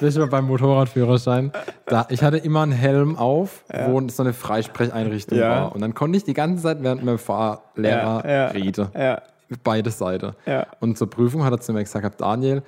[0.00, 1.52] Das war beim Motorradführerschein.
[1.86, 3.90] Da, ich hatte immer einen Helm auf, ja.
[3.90, 5.50] wo so eine Freisprecheinrichtung ja.
[5.50, 5.74] war.
[5.74, 8.88] Und dann konnte ich die ganze Zeit während meinem Fahrlehrer ja, reden.
[8.94, 9.22] Ja.
[9.64, 10.32] beide Seiten.
[10.80, 12.62] Und zur Prüfung hat er zu mir gesagt, Daniel,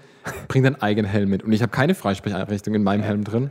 [0.48, 1.42] bring deinen eigenen Helm mit.
[1.42, 3.50] Und ich habe keine Freisprecheinrichtung in meinem Helm drin.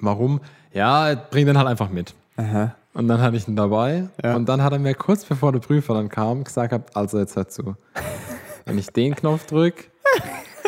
[0.00, 0.40] Warum?
[0.72, 2.14] Ja, bring den halt einfach mit.
[2.36, 2.74] Aha.
[2.94, 4.08] Und dann hatte ich ihn dabei.
[4.22, 4.34] Ja.
[4.36, 7.48] Und dann hat er mir kurz bevor der Prüfer dann kam, gesagt, also jetzt hör
[7.48, 7.76] zu.
[8.64, 9.84] Wenn ich den Knopf drücke,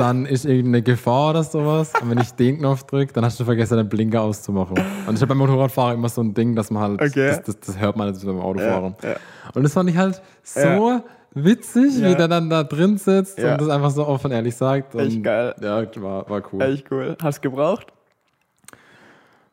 [0.01, 1.93] dann ist irgendeine Gefahr oder sowas.
[2.01, 4.77] Und wenn ich den Knopf drücke, dann hast du vergessen, den Blinker auszumachen.
[5.07, 7.29] Und ich habe beim Motorradfahrer immer so ein Ding, dass man halt, Okay.
[7.29, 8.95] das, das, das hört man jetzt beim Autofahren.
[9.03, 9.17] Ja, ja.
[9.55, 11.05] Und das fand ich halt so Ja.
[11.35, 12.09] witzig, Ja.
[12.11, 13.53] wie der dann da drin sitzt Ja.
[13.53, 14.95] und das einfach so offen ehrlich sagt.
[14.95, 15.55] Und Echt geil.
[15.61, 16.63] Ja, war, war cool.
[16.63, 17.17] Echt cool.
[17.23, 17.87] Hast du gebraucht?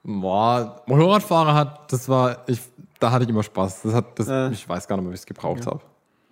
[0.04, 2.62] Boah, Motorradfahrer hat, das war, ich,
[3.00, 3.82] da hatte ich immer Spaß.
[3.82, 4.50] Das hat, das, Ja.
[4.50, 5.82] Ich weiß gar nicht mehr, wie ich es gebraucht habe.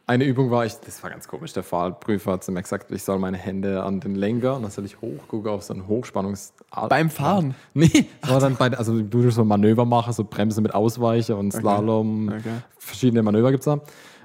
[0.08, 3.04] Eine Übung war, ich, das war ganz komisch, der Fahrprüfer hat zu mir gesagt, ich
[3.04, 6.54] soll meine Hände an den Lenker und dann soll ich hochgucken auf so einen Hochspannungs...
[6.90, 7.56] Beim Fahren?
[7.74, 12.30] Nee, war dann bei, also du so Manöver machen, so Bremse mit Ausweiche und Slalom,
[12.30, 12.62] Okay.
[12.78, 13.80] verschiedene Manöver gibt es da.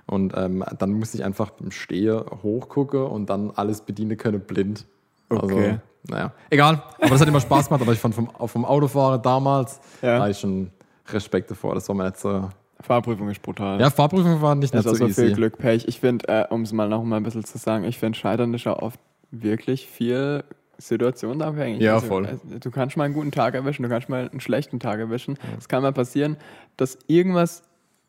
[0.06, 4.84] Und ähm, dann musste ich einfach im Stehe hochgucken und dann alles bedienen können, blind.
[5.30, 5.78] Also, Okay.
[6.08, 6.82] naja, egal.
[6.98, 10.18] Aber das hat immer Spaß gemacht, aber ich fand vom, vom Autofahren damals, Ja.
[10.18, 10.70] da ich schon
[11.08, 11.74] Respekt davor.
[11.74, 12.50] Das war mir nicht so.
[12.82, 13.80] Fahrprüfung ist brutal.
[13.80, 15.34] Ja, Fahrprüfung war nicht, Das nicht ist so auch so viel easy.
[15.34, 15.86] Glück, Pech.
[15.88, 18.52] Ich finde, äh, um es mal noch mal ein bisschen zu sagen, ich finde, Scheitern
[18.54, 18.98] ist ja oft
[19.30, 20.42] wirklich viel
[20.78, 21.80] situationsabhängig.
[21.80, 22.24] Ja, Also, voll.
[22.26, 25.38] äh, Du kannst mal einen guten Tag erwischen, du kannst mal einen schlechten Tag erwischen.
[25.58, 26.36] Es kann mal passieren,
[26.76, 27.62] dass irgendwas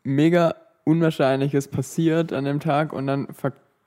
[0.03, 3.27] mega Unwahrscheinliches passiert an dem Tag und dann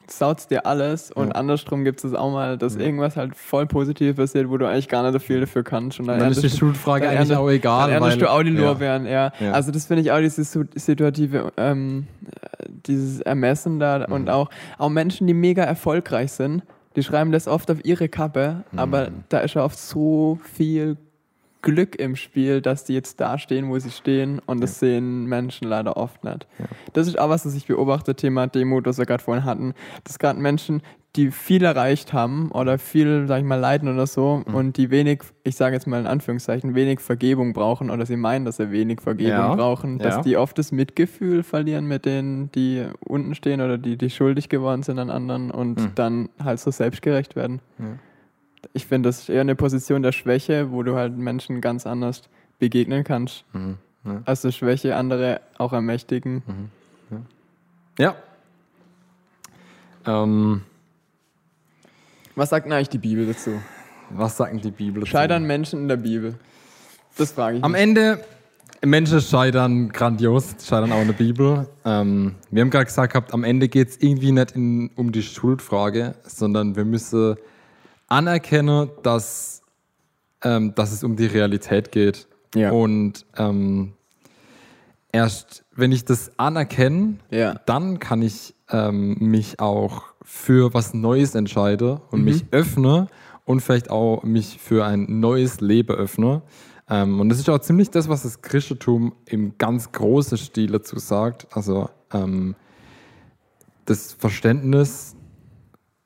[0.07, 1.11] versaut dir alles.
[1.11, 1.35] Und Ja.
[1.35, 5.03] andersrum gibt es auch mal, dass irgendwas halt voll positiv passiert, wo du eigentlich gar
[5.03, 6.01] nicht so viel dafür kannst.
[6.01, 7.91] Und Und dann ist die Schuldfrage dann eigentlich erntest- auch egal.
[7.91, 8.61] dann weil- du auch die ja.
[8.61, 9.33] Lorbeeren, ja.
[9.41, 9.53] Ja.
[9.53, 14.13] Also das finde ich auch dieses situative, ähm, äh, dieses Ermessen da Mhm.
[14.15, 16.63] und auch, auch Menschen, die mega erfolgreich sind,
[16.97, 18.79] die schreiben das oft auf ihre Kappe, Mhm.
[18.79, 20.97] aber da ist ja oft so viel
[21.65, 25.67] Glück im Spiel, dass die jetzt da stehen, wo sie stehen und das sehen Menschen
[25.67, 26.47] leider oft nicht.
[26.93, 29.75] Das ist auch was, was ich beobachte, Thema Demut, was wir gerade vorhin hatten,
[30.05, 30.83] dass gerade Menschen,
[31.17, 34.55] die viel erreicht haben oder viel, sag ich mal, leiden oder so Mhm.
[34.55, 38.45] und die wenig, ich sage jetzt mal in Anführungszeichen, wenig Vergebung brauchen oder sie meinen,
[38.45, 40.23] dass sie wenig Vergebung Ja, brauchen, dass ja.
[40.23, 44.83] die oft das Mitgefühl verlieren mit denen, die unten stehen oder die, die schuldig geworden
[44.83, 45.93] sind an anderen und Mhm.
[45.95, 47.61] dann halt so selbstgerecht werden.
[48.75, 52.23] Ich finde, das ist eher eine Position der Schwäche, wo du halt Menschen ganz anders
[52.59, 53.45] begegnen kannst.
[53.53, 53.79] Mhm.
[54.05, 54.23] Ja.
[54.27, 56.43] Also Schwäche andere auch ermächtigen.
[57.99, 58.17] Ja.
[60.07, 60.63] Ähm,
[62.35, 63.53] Was sagt denn eigentlich die Bibel dazu?
[64.11, 65.01] was sagt denn die Bibel?
[65.01, 65.11] dazu?
[65.11, 66.35] Scheitern Menschen in der Bibel?
[67.17, 67.81] Das frage ich Am mich.
[67.81, 68.21] Ende,
[68.85, 71.69] Menschen scheitern grandios, scheitern auch in der Bibel.
[71.85, 75.23] Ähm, wir haben gerade gesagt, gehabt, am Ende geht es irgendwie nicht in, um die
[75.23, 77.37] Schuldfrage, sondern wir müssen
[78.15, 79.63] anerkennen, dass,
[80.43, 82.29] ähm, dass es um die Realität geht.
[82.55, 82.71] Ja.
[82.71, 83.95] Und ähm,
[85.13, 87.55] erst wenn ich das anerkenne, Ja.
[87.67, 92.25] dann kann ich ähm, mich auch für was Neues entscheiden und Mhm.
[92.25, 93.09] mich öffne
[93.45, 96.43] und vielleicht auch mich für ein neues Leben öffne.
[96.89, 100.99] Ähm, und das ist auch ziemlich das, was das Christentum im ganz großen Stil dazu
[100.99, 101.47] sagt.
[101.57, 102.55] Also ähm,
[103.87, 105.15] das Verständnis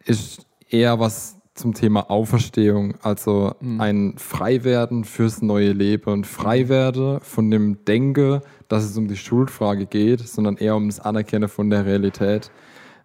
[0.05, 7.51] ist eher was zum Thema Auferstehung, also ein Freiwerden fürs neue Leben und Freiwerde von
[7.51, 11.85] dem Denken, dass es um die Schuldfrage geht, sondern eher um das Anerkennen von der
[11.85, 12.51] Realität.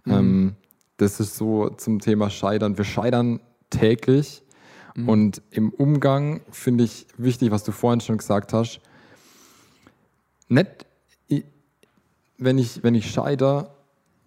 [0.06, 0.56] Ähm,
[0.98, 2.78] das ist so zum Thema Scheitern.
[2.78, 3.40] Wir scheitern
[3.70, 4.44] täglich
[5.08, 8.80] und im Umgang finde ich wichtig, was du vorhin schon gesagt hast.
[10.50, 10.86] Nicht,
[12.38, 13.73] wenn ich, wenn ich scheitere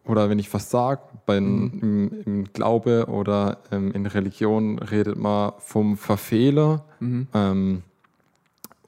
[0.06, 5.96] oder wenn ich versage, bei, im, im Glaube oder ähm, in Religion redet man vom
[5.96, 6.84] Verfehler
[7.34, 7.82] ähm,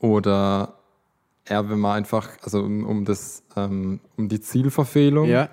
[0.01, 0.75] oder
[1.45, 5.49] eher, wenn man einfach, also um, um, das, ähm, um die Zielverfehlung Ja.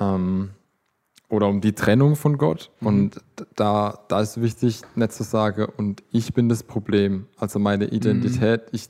[0.00, 0.50] ähm,
[1.28, 2.70] oder um die Trennung von Gott.
[2.80, 7.58] Und d- da, da ist wichtig, nicht zu sagen, und ich bin das Problem, also
[7.58, 8.62] meine Identität.
[8.72, 8.88] Ich,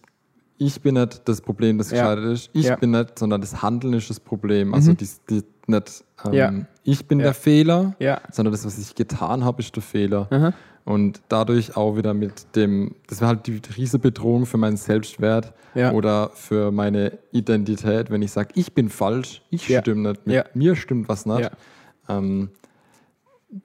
[0.58, 2.02] ich bin nicht das Problem, das Ja.
[2.14, 2.50] gescheitert ist.
[2.52, 2.76] Ich Ja.
[2.76, 4.74] bin nicht, sondern das Handeln ist das Problem.
[4.74, 6.52] Also die, die, nicht, ähm, Ja.
[6.84, 7.24] ich bin Ja.
[7.26, 8.20] der Fehler, Ja.
[8.32, 10.26] sondern das, was ich getan habe, ist der Fehler.
[10.30, 10.52] Aha.
[10.84, 15.52] Und dadurch auch wieder mit dem, das wäre halt die riesige Bedrohung für meinen Selbstwert
[15.74, 15.92] Ja.
[15.92, 19.80] oder für meine Identität, wenn ich sage, ich bin falsch, ich Ja.
[19.82, 20.44] stimme nicht, mit Ja.
[20.54, 21.40] mir stimmt was nicht.
[21.40, 21.50] Ja.
[22.08, 22.48] Ähm,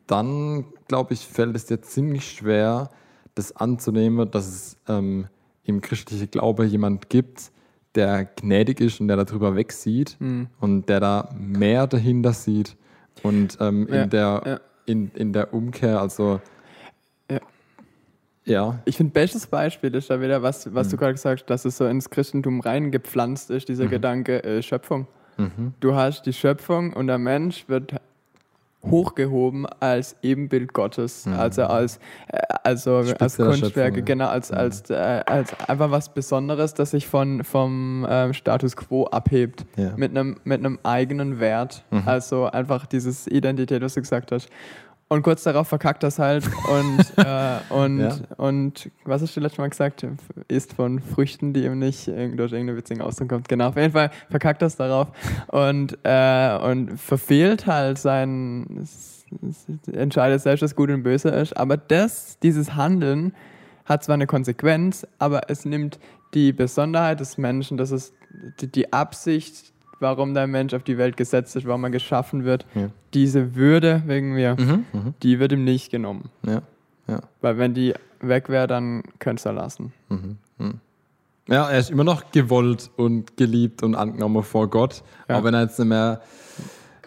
[0.08, 2.89] dann, glaube ich, fällt es dir ziemlich schwer,
[3.36, 5.28] das anzunehmen, dass es ähm,
[5.66, 7.51] im christlichen Glaube jemand gibt,
[7.95, 10.47] der gnädig ist und der darüber wegsieht Mhm.
[10.59, 12.76] und der da mehr dahinter sieht
[13.22, 14.59] und ähm, Ja, in, der, ja.
[14.86, 16.41] in, in der Umkehr, also
[17.30, 17.39] Ja.
[18.45, 20.22] ja, Ich finde, bestes Beispiel ist da Mhm.
[20.24, 23.88] wieder, was, was du gerade gesagt hast, dass es so ins Christentum reingepflanzt ist, dieser
[23.88, 25.07] Gedanke äh, Schöpfung.
[25.38, 25.74] Mhm.
[25.80, 27.93] Du hast die Schöpfung und der Mensch wird
[28.90, 31.34] hochgehoben als Ebenbild Gottes, mhm.
[31.34, 34.06] also als, äh, also als Kunstwerke, ja.
[34.06, 34.58] genau, als, mhm.
[34.58, 39.94] als, äh, als einfach was Besonderes, das sich von, vom äh, Status quo abhebt, ja.
[39.96, 41.84] mit einem mit eigenen Wert.
[41.92, 42.04] Mhm.
[42.06, 44.50] Also einfach dieses Identität, was du gesagt hast.
[45.14, 48.18] Und kurz darauf verkackt das halt und, äh, und, ja.
[48.38, 50.07] und was hast du letztes Mal gesagt?
[50.47, 53.47] Isst von Früchten, die ihm nicht durch irgendeine witzige Ausdruck kommt.
[53.47, 55.09] Genau, auf jeden Fall verkackt das darauf
[55.49, 58.88] und, äh, und verfehlt halt sein,
[59.91, 61.55] entscheidet selbst, was gut und böse ist.
[61.55, 63.36] Aber das, dieses Handeln
[63.86, 65.99] hat zwar eine Konsequenz, aber es nimmt
[66.34, 68.16] die Besonderheit des Menschen, das ist
[68.61, 69.72] die, die Absicht,
[70.04, 72.89] warum der Mensch auf die Welt gesetzt ist, warum er geschaffen wird, ja.
[73.16, 75.14] diese Würde wegen mir, mhm, mhm.
[75.24, 76.30] die wird ihm nicht genommen.
[76.45, 76.62] Ja,
[77.08, 77.22] ja.
[77.41, 79.91] Weil wenn die weg wäre, dann könnte er lassen.
[80.10, 80.80] Mhm, mhm,
[81.47, 85.39] ja, er ist immer noch gewollt und geliebt und angenommen vor Gott, ja.
[85.39, 86.22] auch wenn er jetzt nicht mehr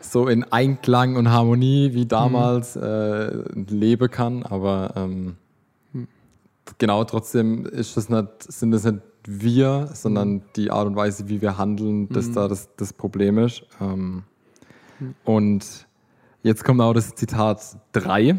[0.00, 2.82] so in Einklang und Harmonie wie damals mhm.
[2.82, 3.28] äh,
[3.70, 5.36] leben kann, aber ähm,
[5.92, 6.08] hm.
[6.78, 10.42] genau trotzdem ist das nicht, sind das nicht wir, sondern mhm.
[10.56, 12.34] die Art und Weise, wie wir handeln, dass mhm.
[12.34, 13.62] da das, das Problem ist.
[13.80, 14.24] Ähm,
[14.98, 15.14] mhm.
[15.24, 15.86] Und
[16.42, 18.36] jetzt kommt auch das Zitat 3.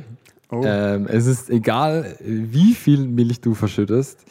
[0.50, 0.62] Oh.
[0.64, 4.26] Ähm, es ist egal, wie viel Milch du verschüttest,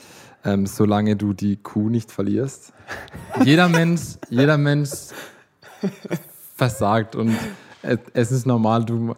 [0.44, 2.72] ähm, solange du die Kuh nicht verlierst.
[3.44, 4.90] jeder Mensch, jeder Mensch
[6.56, 7.36] versagt und
[7.82, 9.14] es, es ist normal, du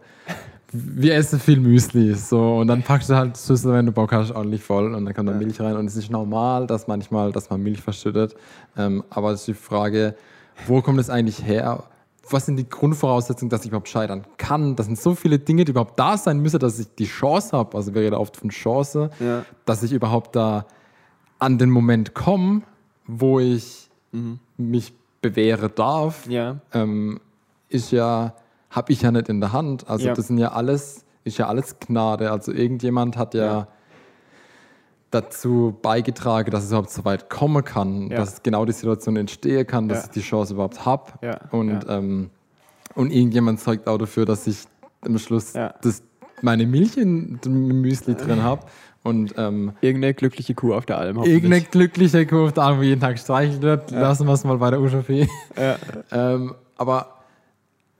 [0.72, 2.14] wir essen viel Müsli.
[2.14, 5.14] So, und dann packst du halt Schüssel, wenn du Bock hast, ordentlich voll und dann
[5.14, 5.38] kommt da ja.
[5.38, 5.76] Milch rein.
[5.76, 8.34] Und es ist normal, dass manchmal, dass man Milch verschüttet.
[8.76, 10.14] Ähm, aber es ist die Frage,
[10.66, 11.84] wo kommt es eigentlich her?
[12.30, 14.76] Was sind die Grundvoraussetzungen, dass ich überhaupt scheitern kann?
[14.76, 17.76] Das sind so viele Dinge, die überhaupt da sein müssen, dass ich die Chance habe.
[17.76, 19.46] Also wir reden oft von Chance, ja.
[19.64, 20.66] dass ich überhaupt da
[21.38, 22.62] an den Moment komme,
[23.06, 24.40] wo ich mhm.
[24.58, 24.92] mich
[25.22, 26.28] bewähren darf.
[26.28, 26.58] Ja.
[26.74, 27.20] Ähm,
[27.70, 28.34] ist ja
[28.70, 29.88] habe ich ja nicht in der Hand.
[29.88, 30.14] Also ja.
[30.14, 32.30] das sind ja alles, ist ja alles Gnade.
[32.30, 33.68] Also irgendjemand hat ja, ja.
[35.10, 38.18] dazu beigetragen, dass es überhaupt so weit kommen kann, ja.
[38.18, 41.12] dass genau die Situation entstehen kann, dass ich die Chance überhaupt habe.
[41.50, 42.30] Und, ähm,
[42.94, 44.64] und irgendjemand sorgt auch dafür, dass ich
[45.00, 46.02] am Schluss das,
[46.42, 48.66] meine Milch in dem Müsli drin habe.
[49.04, 51.22] Und, ähm, irgendeine glückliche Kuh auf der Alm.
[51.22, 53.90] Irgendeine glückliche Kuh auf der Alm, wo jeden Tag streichelt wird.
[53.90, 55.28] Lassen wir es mal bei der Uschafee.
[56.12, 57.17] ähm, aber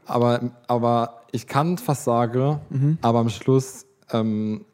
[0.09, 2.98] aber, aber ich kann fast sagen, mhm.
[3.02, 4.64] aber am Schluss ähm,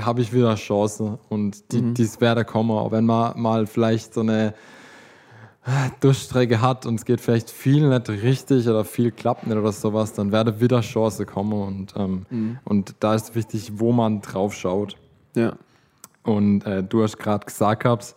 [0.00, 1.94] habe ich wieder Chance und die, mhm.
[1.94, 2.70] dies werde kommen.
[2.70, 4.54] Auch wenn man mal vielleicht so eine
[6.00, 10.12] Durchstrecke hat und es geht vielleicht viel nicht richtig oder viel klappt nicht oder sowas,
[10.12, 12.58] dann werde wieder Chance kommen und, ähm, mhm.
[12.64, 14.96] und da ist wichtig, wo man drauf schaut.
[15.34, 15.54] Ja.
[16.22, 18.14] Und äh, du hast gerade gesagt gehabt,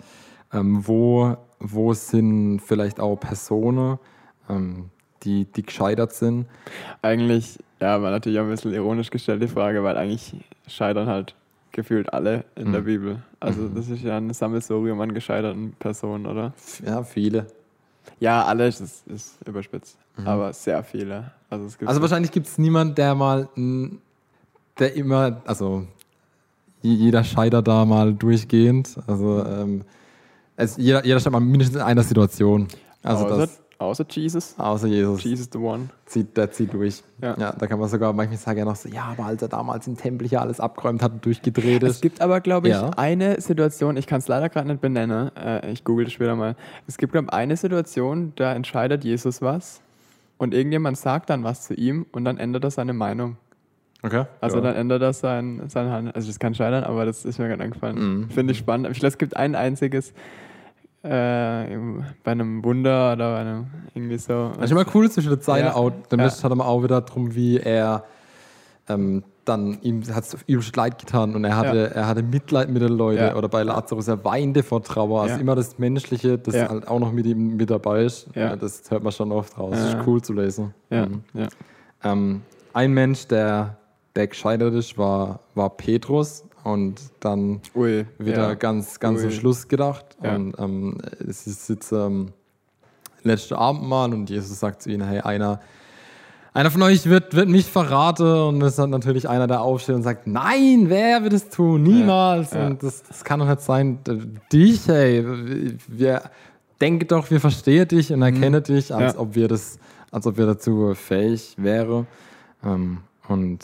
[0.51, 3.97] ähm, wo, wo sind vielleicht auch Personen,
[4.49, 4.89] ähm,
[5.23, 6.45] die, die gescheitert sind?
[7.01, 10.35] Eigentlich, ja, war natürlich auch ein bisschen ironisch gestellt, die Frage, weil eigentlich
[10.67, 11.35] scheitern halt
[11.71, 12.73] gefühlt alle in mhm.
[12.73, 13.21] der Bibel.
[13.39, 13.75] Also mhm.
[13.75, 16.53] das ist ja ein Sammelsurium an gescheiterten Personen, oder?
[16.85, 17.47] Ja, viele.
[18.19, 20.27] Ja, alle ist, ist überspitzt, mhm.
[20.27, 21.31] aber sehr viele.
[21.49, 23.47] Also, es gibt also wahrscheinlich gibt es niemanden, der mal,
[24.79, 25.85] der immer, also
[26.81, 28.97] jeder scheitert da mal durchgehend.
[29.07, 29.83] Also ähm,
[30.55, 32.67] es, jeder, jeder scheitert mal mindestens in einer Situation.
[33.03, 34.55] Also das, Außer Jesus.
[34.57, 35.23] Außer Jesus.
[35.23, 35.89] Jesus the One.
[36.05, 37.03] Zieht, der zieht durch.
[37.21, 37.35] Ja.
[37.37, 37.51] ja.
[37.51, 39.97] da kann man sogar manchmal sagen ja noch so, ja, aber als er damals im
[39.97, 41.95] Tempel hier alles abgeräumt hat und durchgedreht ist.
[41.95, 42.89] Es gibt aber, glaube ich, ja.
[42.91, 46.55] eine Situation, ich kann es leider gerade nicht benennen, äh, ich google das später mal.
[46.87, 49.81] Es gibt, glaube ich, eine Situation, da entscheidet Jesus was
[50.37, 53.37] und irgendjemand sagt dann was zu ihm und dann ändert er seine Meinung.
[54.01, 54.25] Okay.
[54.41, 54.63] Also ja.
[54.63, 56.15] dann ändert er sein, sein Handeln.
[56.15, 57.97] Also das kann scheitern, aber das ist mir gerade eingefallen.
[57.97, 58.29] Mhm.
[58.29, 58.87] Finde ich spannend.
[58.91, 60.13] Ich glaube, es gibt ein einziges
[61.01, 64.51] bei einem Wunder oder bei einem irgendwie so.
[64.55, 65.91] Das ist immer cool zwischen der Zeile ja, auch.
[66.09, 66.25] Dann ja.
[66.25, 68.03] hat er auch wieder darum, wie er
[68.89, 71.83] ähm, dann ihm hat es ihm leid getan und er hatte, ja.
[71.85, 73.35] er hatte Mitleid mit den Leuten ja.
[73.35, 75.21] oder bei Lazarus, er weinte vor Trauer.
[75.21, 78.27] Also immer das Menschliche, das halt auch noch mit ihm mit dabei ist.
[78.33, 79.71] Das hört man schon oft raus.
[79.71, 80.73] Das ist cool zu lesen.
[80.89, 81.21] Mhm.
[82.03, 82.41] Ähm,
[82.73, 83.77] ein Mensch, der,
[84.15, 88.53] der gescheitert ist, war, war Petrus und dann Ui, wieder ja.
[88.55, 89.27] ganz, ganz Ui.
[89.27, 90.17] am Schluss gedacht.
[90.21, 90.35] Ja.
[90.35, 92.33] Und ähm, es ist jetzt ähm,
[93.23, 95.61] letzte Abendmahl und Jesus sagt zu ihnen, hey, einer,
[96.53, 100.03] einer von euch wird, wird mich verraten und es hat natürlich einer, der aufsteht und
[100.03, 101.83] sagt, nein, wer wird es tun?
[101.83, 102.51] Niemals.
[102.51, 102.67] Ja.
[102.67, 103.99] Und das, das kann doch nicht sein.
[104.51, 105.25] Dich, hey,
[105.87, 106.23] wir
[106.81, 108.75] denken doch, wir verstehen dich und erkennen mhm.
[108.75, 109.79] dich, als ob wir das,
[110.11, 112.07] als ob wir dazu fähig wären.
[112.61, 112.97] Ähm,
[113.29, 113.59] und,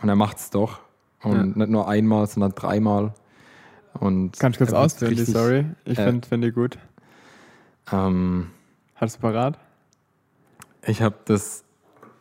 [0.00, 0.87] und er macht es doch.
[1.22, 1.44] Und ja.
[1.44, 3.12] nicht nur einmal, sondern dreimal.
[3.94, 5.64] Und Kannst du kurz ausführen, die Story?
[5.84, 6.78] Ich finde find die gut.
[7.92, 8.50] Ähm,
[8.94, 9.58] Hast du parat?
[10.86, 11.64] Ich habe das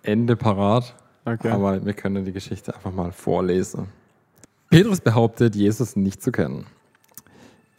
[0.03, 0.95] Ende parat,
[1.25, 1.49] okay.
[1.49, 3.87] aber wir können die Geschichte einfach mal vorlesen.
[4.69, 6.65] Petrus behauptet, Jesus nicht zu kennen.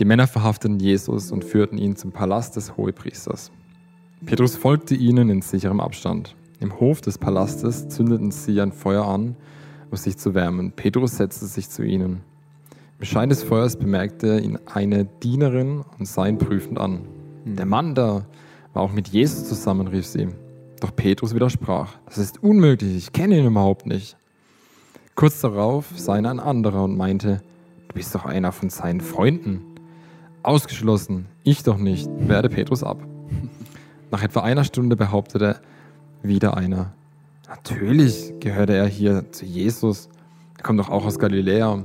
[0.01, 3.51] Die Männer verhafteten Jesus und führten ihn zum Palast des Hohepriesters.
[4.27, 6.35] Petrus folgte ihnen in sicherem Abstand.
[6.61, 9.37] Im Hof des Palastes zündeten sie ein Feuer an,
[9.91, 10.73] um sich zu wärmen.
[10.73, 12.21] Petrus setzte sich zu ihnen.
[12.99, 17.03] Im Schein des Feuers bemerkte ihn eine Dienerin und sah ihn prüfend an.
[17.45, 17.57] Hm.
[17.57, 18.27] Der Mann da
[18.73, 20.29] war auch mit Jesus zusammen, rief sie.
[20.81, 21.95] Doch Petrus widersprach.
[22.07, 24.17] Das ist unmöglich, ich kenne ihn überhaupt nicht.
[25.15, 27.43] Kurz darauf sah ihn ein anderer und meinte,
[27.89, 29.63] du bist doch einer von seinen Freunden.
[30.43, 33.03] Ausgeschlossen, ich doch nicht, werde Petrus ab.
[34.11, 35.61] Nach etwa einer Stunde behauptete
[36.23, 36.95] wieder einer,
[37.49, 40.09] natürlich gehörte er hier zu Jesus,
[40.57, 41.83] er kommt doch auch aus Galiläa.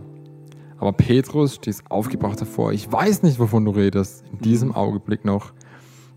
[0.78, 4.24] Aber Petrus stieß aufgebracht hervor, ich weiß nicht, wovon du redest.
[4.32, 5.54] In diesem Augenblick noch,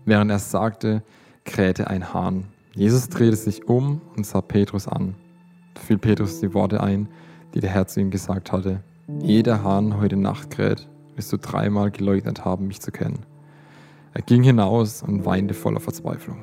[0.05, 1.03] während er sagte,
[1.45, 2.45] krähte ein Hahn.
[2.75, 5.15] Jesus drehte sich um und sah Petrus an.
[5.73, 7.07] Da fiel Petrus die Worte ein,
[7.53, 8.83] die der Herr zu ihm gesagt hatte.
[9.23, 13.19] Ehe der Hahn heute Nacht kräht, wirst du dreimal geleugnet haben, mich zu kennen.
[14.13, 16.41] Er ging hinaus und weinte voller Verzweiflung.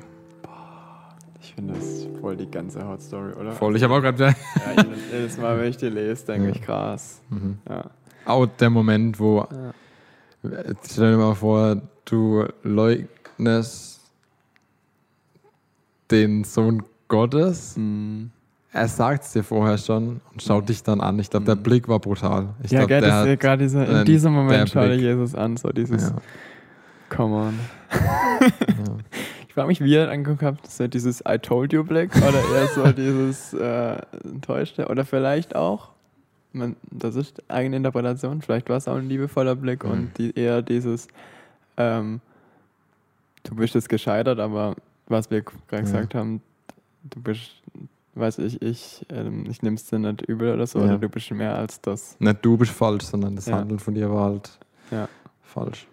[1.55, 3.53] Ich finde das voll die ganze Hot Story, oder?
[3.53, 4.23] Voll, ich habe auch gerade.
[4.25, 6.53] ja, jedes Mal, wenn ich die lese, denke ja.
[6.53, 7.21] ich krass.
[7.29, 7.59] Mhm.
[7.69, 7.85] Ja.
[8.25, 9.47] Auch der Moment, wo.
[10.43, 10.53] Ja.
[10.85, 14.01] Stell dir mal vor, du leugnest
[16.11, 17.77] den Sohn Gottes.
[17.77, 18.31] Mhm.
[18.73, 20.67] Er sagt es dir vorher schon und schaut mhm.
[20.67, 21.17] dich dann an.
[21.19, 21.63] Ich glaube, der mhm.
[21.63, 22.49] Blick war brutal.
[22.63, 26.15] Ich ja, gerade dieser, in diesem Moment schaut er Jesus an, so dieses ja.
[27.07, 27.59] Come on.
[29.55, 29.61] ja.
[29.61, 32.41] Ich frage mich, wie er angeguckt hat, ist das dieses I told you Blick oder
[32.53, 35.89] eher so dieses äh, enttäuschte oder vielleicht auch,
[36.51, 39.91] man, das ist eigene Interpretation, vielleicht war es auch ein liebevoller Blick mhm.
[39.91, 41.07] und die, eher dieses
[41.77, 42.21] ähm,
[43.43, 44.75] du bist jetzt gescheitert, aber
[45.07, 46.41] was wir gerade gesagt haben,
[47.03, 47.61] du bist,
[48.15, 50.85] weiß ich, ich, ähm, ich nehme es dir nicht übel oder so, ja.
[50.85, 52.17] oder du bist mehr als das.
[52.19, 53.57] Nicht du bist falsch, sondern das ja.
[53.57, 54.59] Handeln von dir war halt
[54.91, 55.07] ja.
[55.43, 55.87] falsch.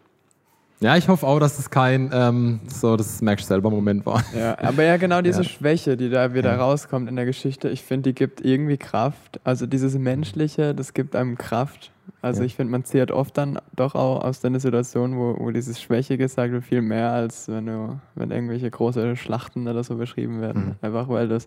[0.83, 4.25] Ja, ich hoffe auch, dass es kein ähm, so das merkst selber Moment war.
[4.37, 5.49] Ja, aber ja, genau diese ja.
[5.49, 6.57] Schwäche, die da wieder ja.
[6.59, 9.41] rauskommt in der Geschichte, ich finde, die gibt irgendwie Kraft.
[9.45, 11.93] Also dieses Menschliche, das gibt einem Kraft.
[12.21, 12.47] Also ja.
[12.47, 16.19] ich finde, man zehrt oft dann doch auch aus deiner Situation, wo, wo dieses Schwäche
[16.19, 20.65] gesagt wird, viel mehr, als wenn du, wenn irgendwelche große Schlachten oder so beschrieben werden.
[20.65, 20.75] Mhm.
[20.83, 21.47] Einfach weil das,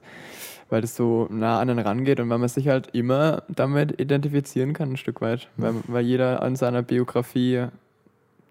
[0.69, 4.71] weil das so nah an den rangeht und weil man sich halt immer damit identifizieren
[4.71, 5.49] kann, ein Stück weit.
[5.57, 5.63] Mhm.
[5.63, 7.67] Weil, weil jeder an seiner Biografie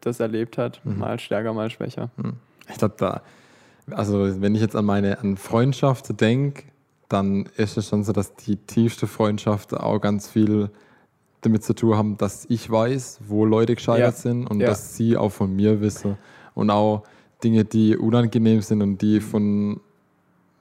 [0.07, 0.99] das erlebt hat, mhm.
[0.99, 2.11] mal stärker, mal schwächer.
[2.17, 2.35] Mhm.
[2.71, 3.23] Ich glaube, da,
[3.91, 6.65] also wenn ich jetzt an meine an Freundschaft denke,
[7.09, 10.71] dann ist es schon so, dass die tiefste Freundschaft auch ganz viel
[11.43, 14.21] damit zu tun haben, dass ich weiß, wo Leute gescheitert ja.
[14.21, 14.69] sind und ja.
[14.69, 16.17] dass sie auch von mir wissen
[16.55, 17.03] und auch
[17.43, 19.81] Dinge, die unangenehm sind und die von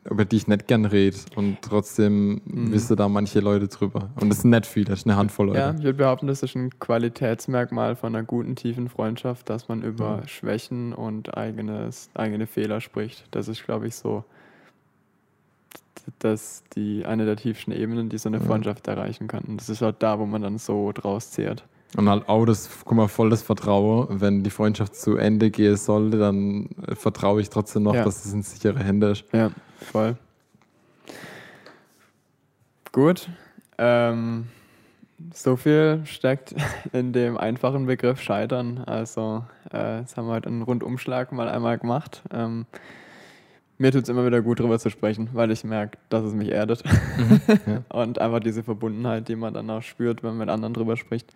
[0.10, 2.72] über die ich nicht gern rede und trotzdem mhm.
[2.72, 4.10] wissen da manche Leute drüber.
[4.20, 5.60] Und das sind nicht viele, das ist eine Handvoll Leute.
[5.60, 9.82] Ja, ich würde behaupten, das ist ein Qualitätsmerkmal von einer guten, tiefen Freundschaft, dass man
[9.82, 10.28] über mhm.
[10.28, 13.26] Schwächen und eigenes, eigene Fehler spricht.
[13.32, 14.26] Das ist, glaube ich, so
[16.20, 19.43] dass die eine der tiefsten Ebenen, die so eine Freundschaft erreichen kann.
[19.45, 21.64] Und das ist halt da, wo man dann so draus zehrt.
[21.95, 25.77] Und halt auch das, guck mal, voll das Vertrauen, wenn die Freundschaft zu Ende gehen
[25.77, 28.03] sollte, dann vertraue ich trotzdem noch, ja.
[28.03, 29.25] dass es in sichere Hände ist.
[29.31, 29.51] Ja.
[29.79, 30.17] Voll.
[32.91, 33.29] Gut.
[33.77, 34.47] Ähm,
[35.33, 36.55] so viel steckt
[36.93, 38.79] in dem einfachen Begriff Scheitern.
[38.85, 42.23] Also, äh, jetzt haben wir heute einen Rundumschlag mal einmal gemacht.
[42.31, 42.65] Ähm,
[43.84, 46.49] mir tut es immer wieder gut, darüber zu sprechen, weil ich merke, dass es mich
[46.49, 46.84] erdet.
[47.17, 47.81] Mhm, ja.
[48.01, 51.34] Und einfach diese Verbundenheit, die man dann auch spürt, wenn man mit anderen drüber spricht.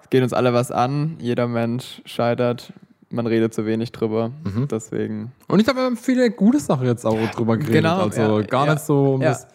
[0.00, 1.16] Es geht uns alle was an.
[1.18, 2.72] Jeder Mensch scheitert
[3.10, 4.30] man redet zu wenig drüber.
[4.44, 4.68] Mhm.
[4.68, 5.32] Deswegen.
[5.48, 7.82] Und ich glaube, wir haben viele gute Sachen jetzt auch drüber geredet.
[7.82, 9.30] Genau, also ja, gar ja, nicht so um ja.
[9.30, 9.48] das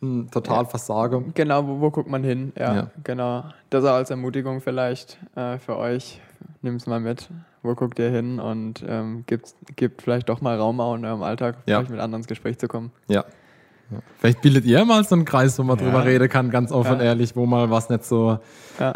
[0.00, 1.22] hm, total Versage.
[1.34, 2.52] Genau, wo, wo, guckt man hin?
[2.58, 3.44] Ja, genau.
[3.70, 6.20] Das auch als Ermutigung vielleicht äh, für euch.
[6.62, 7.28] Nimm es mal mit.
[7.62, 8.40] Wo guckt ihr hin?
[8.40, 12.20] Und ähm, gibt, gibt vielleicht doch mal Raum auch in eurem Alltag, vielleicht mit anderen
[12.20, 12.92] ins Gespräch zu kommen.
[13.08, 13.24] Ja.
[14.18, 17.00] Vielleicht bildet ihr mal so einen Kreis, wo man drüber reden kann, ganz offen und
[17.00, 18.38] ehrlich, wo mal was nicht so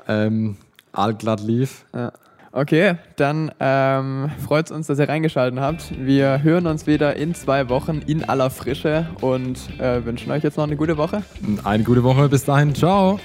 [0.07, 0.57] ähm,
[0.92, 1.86] allglatt lief.
[1.94, 2.12] Ja.
[2.55, 5.90] Okay, dann ähm, freut es uns, dass ihr reingeschaltet habt.
[5.98, 10.59] Wir hören uns wieder in zwei Wochen in aller Frische und äh, wünschen euch jetzt
[10.59, 11.22] noch eine gute Woche.
[11.64, 12.28] Eine gute Woche.
[12.28, 12.74] Bis dahin.
[12.74, 13.18] Ciao.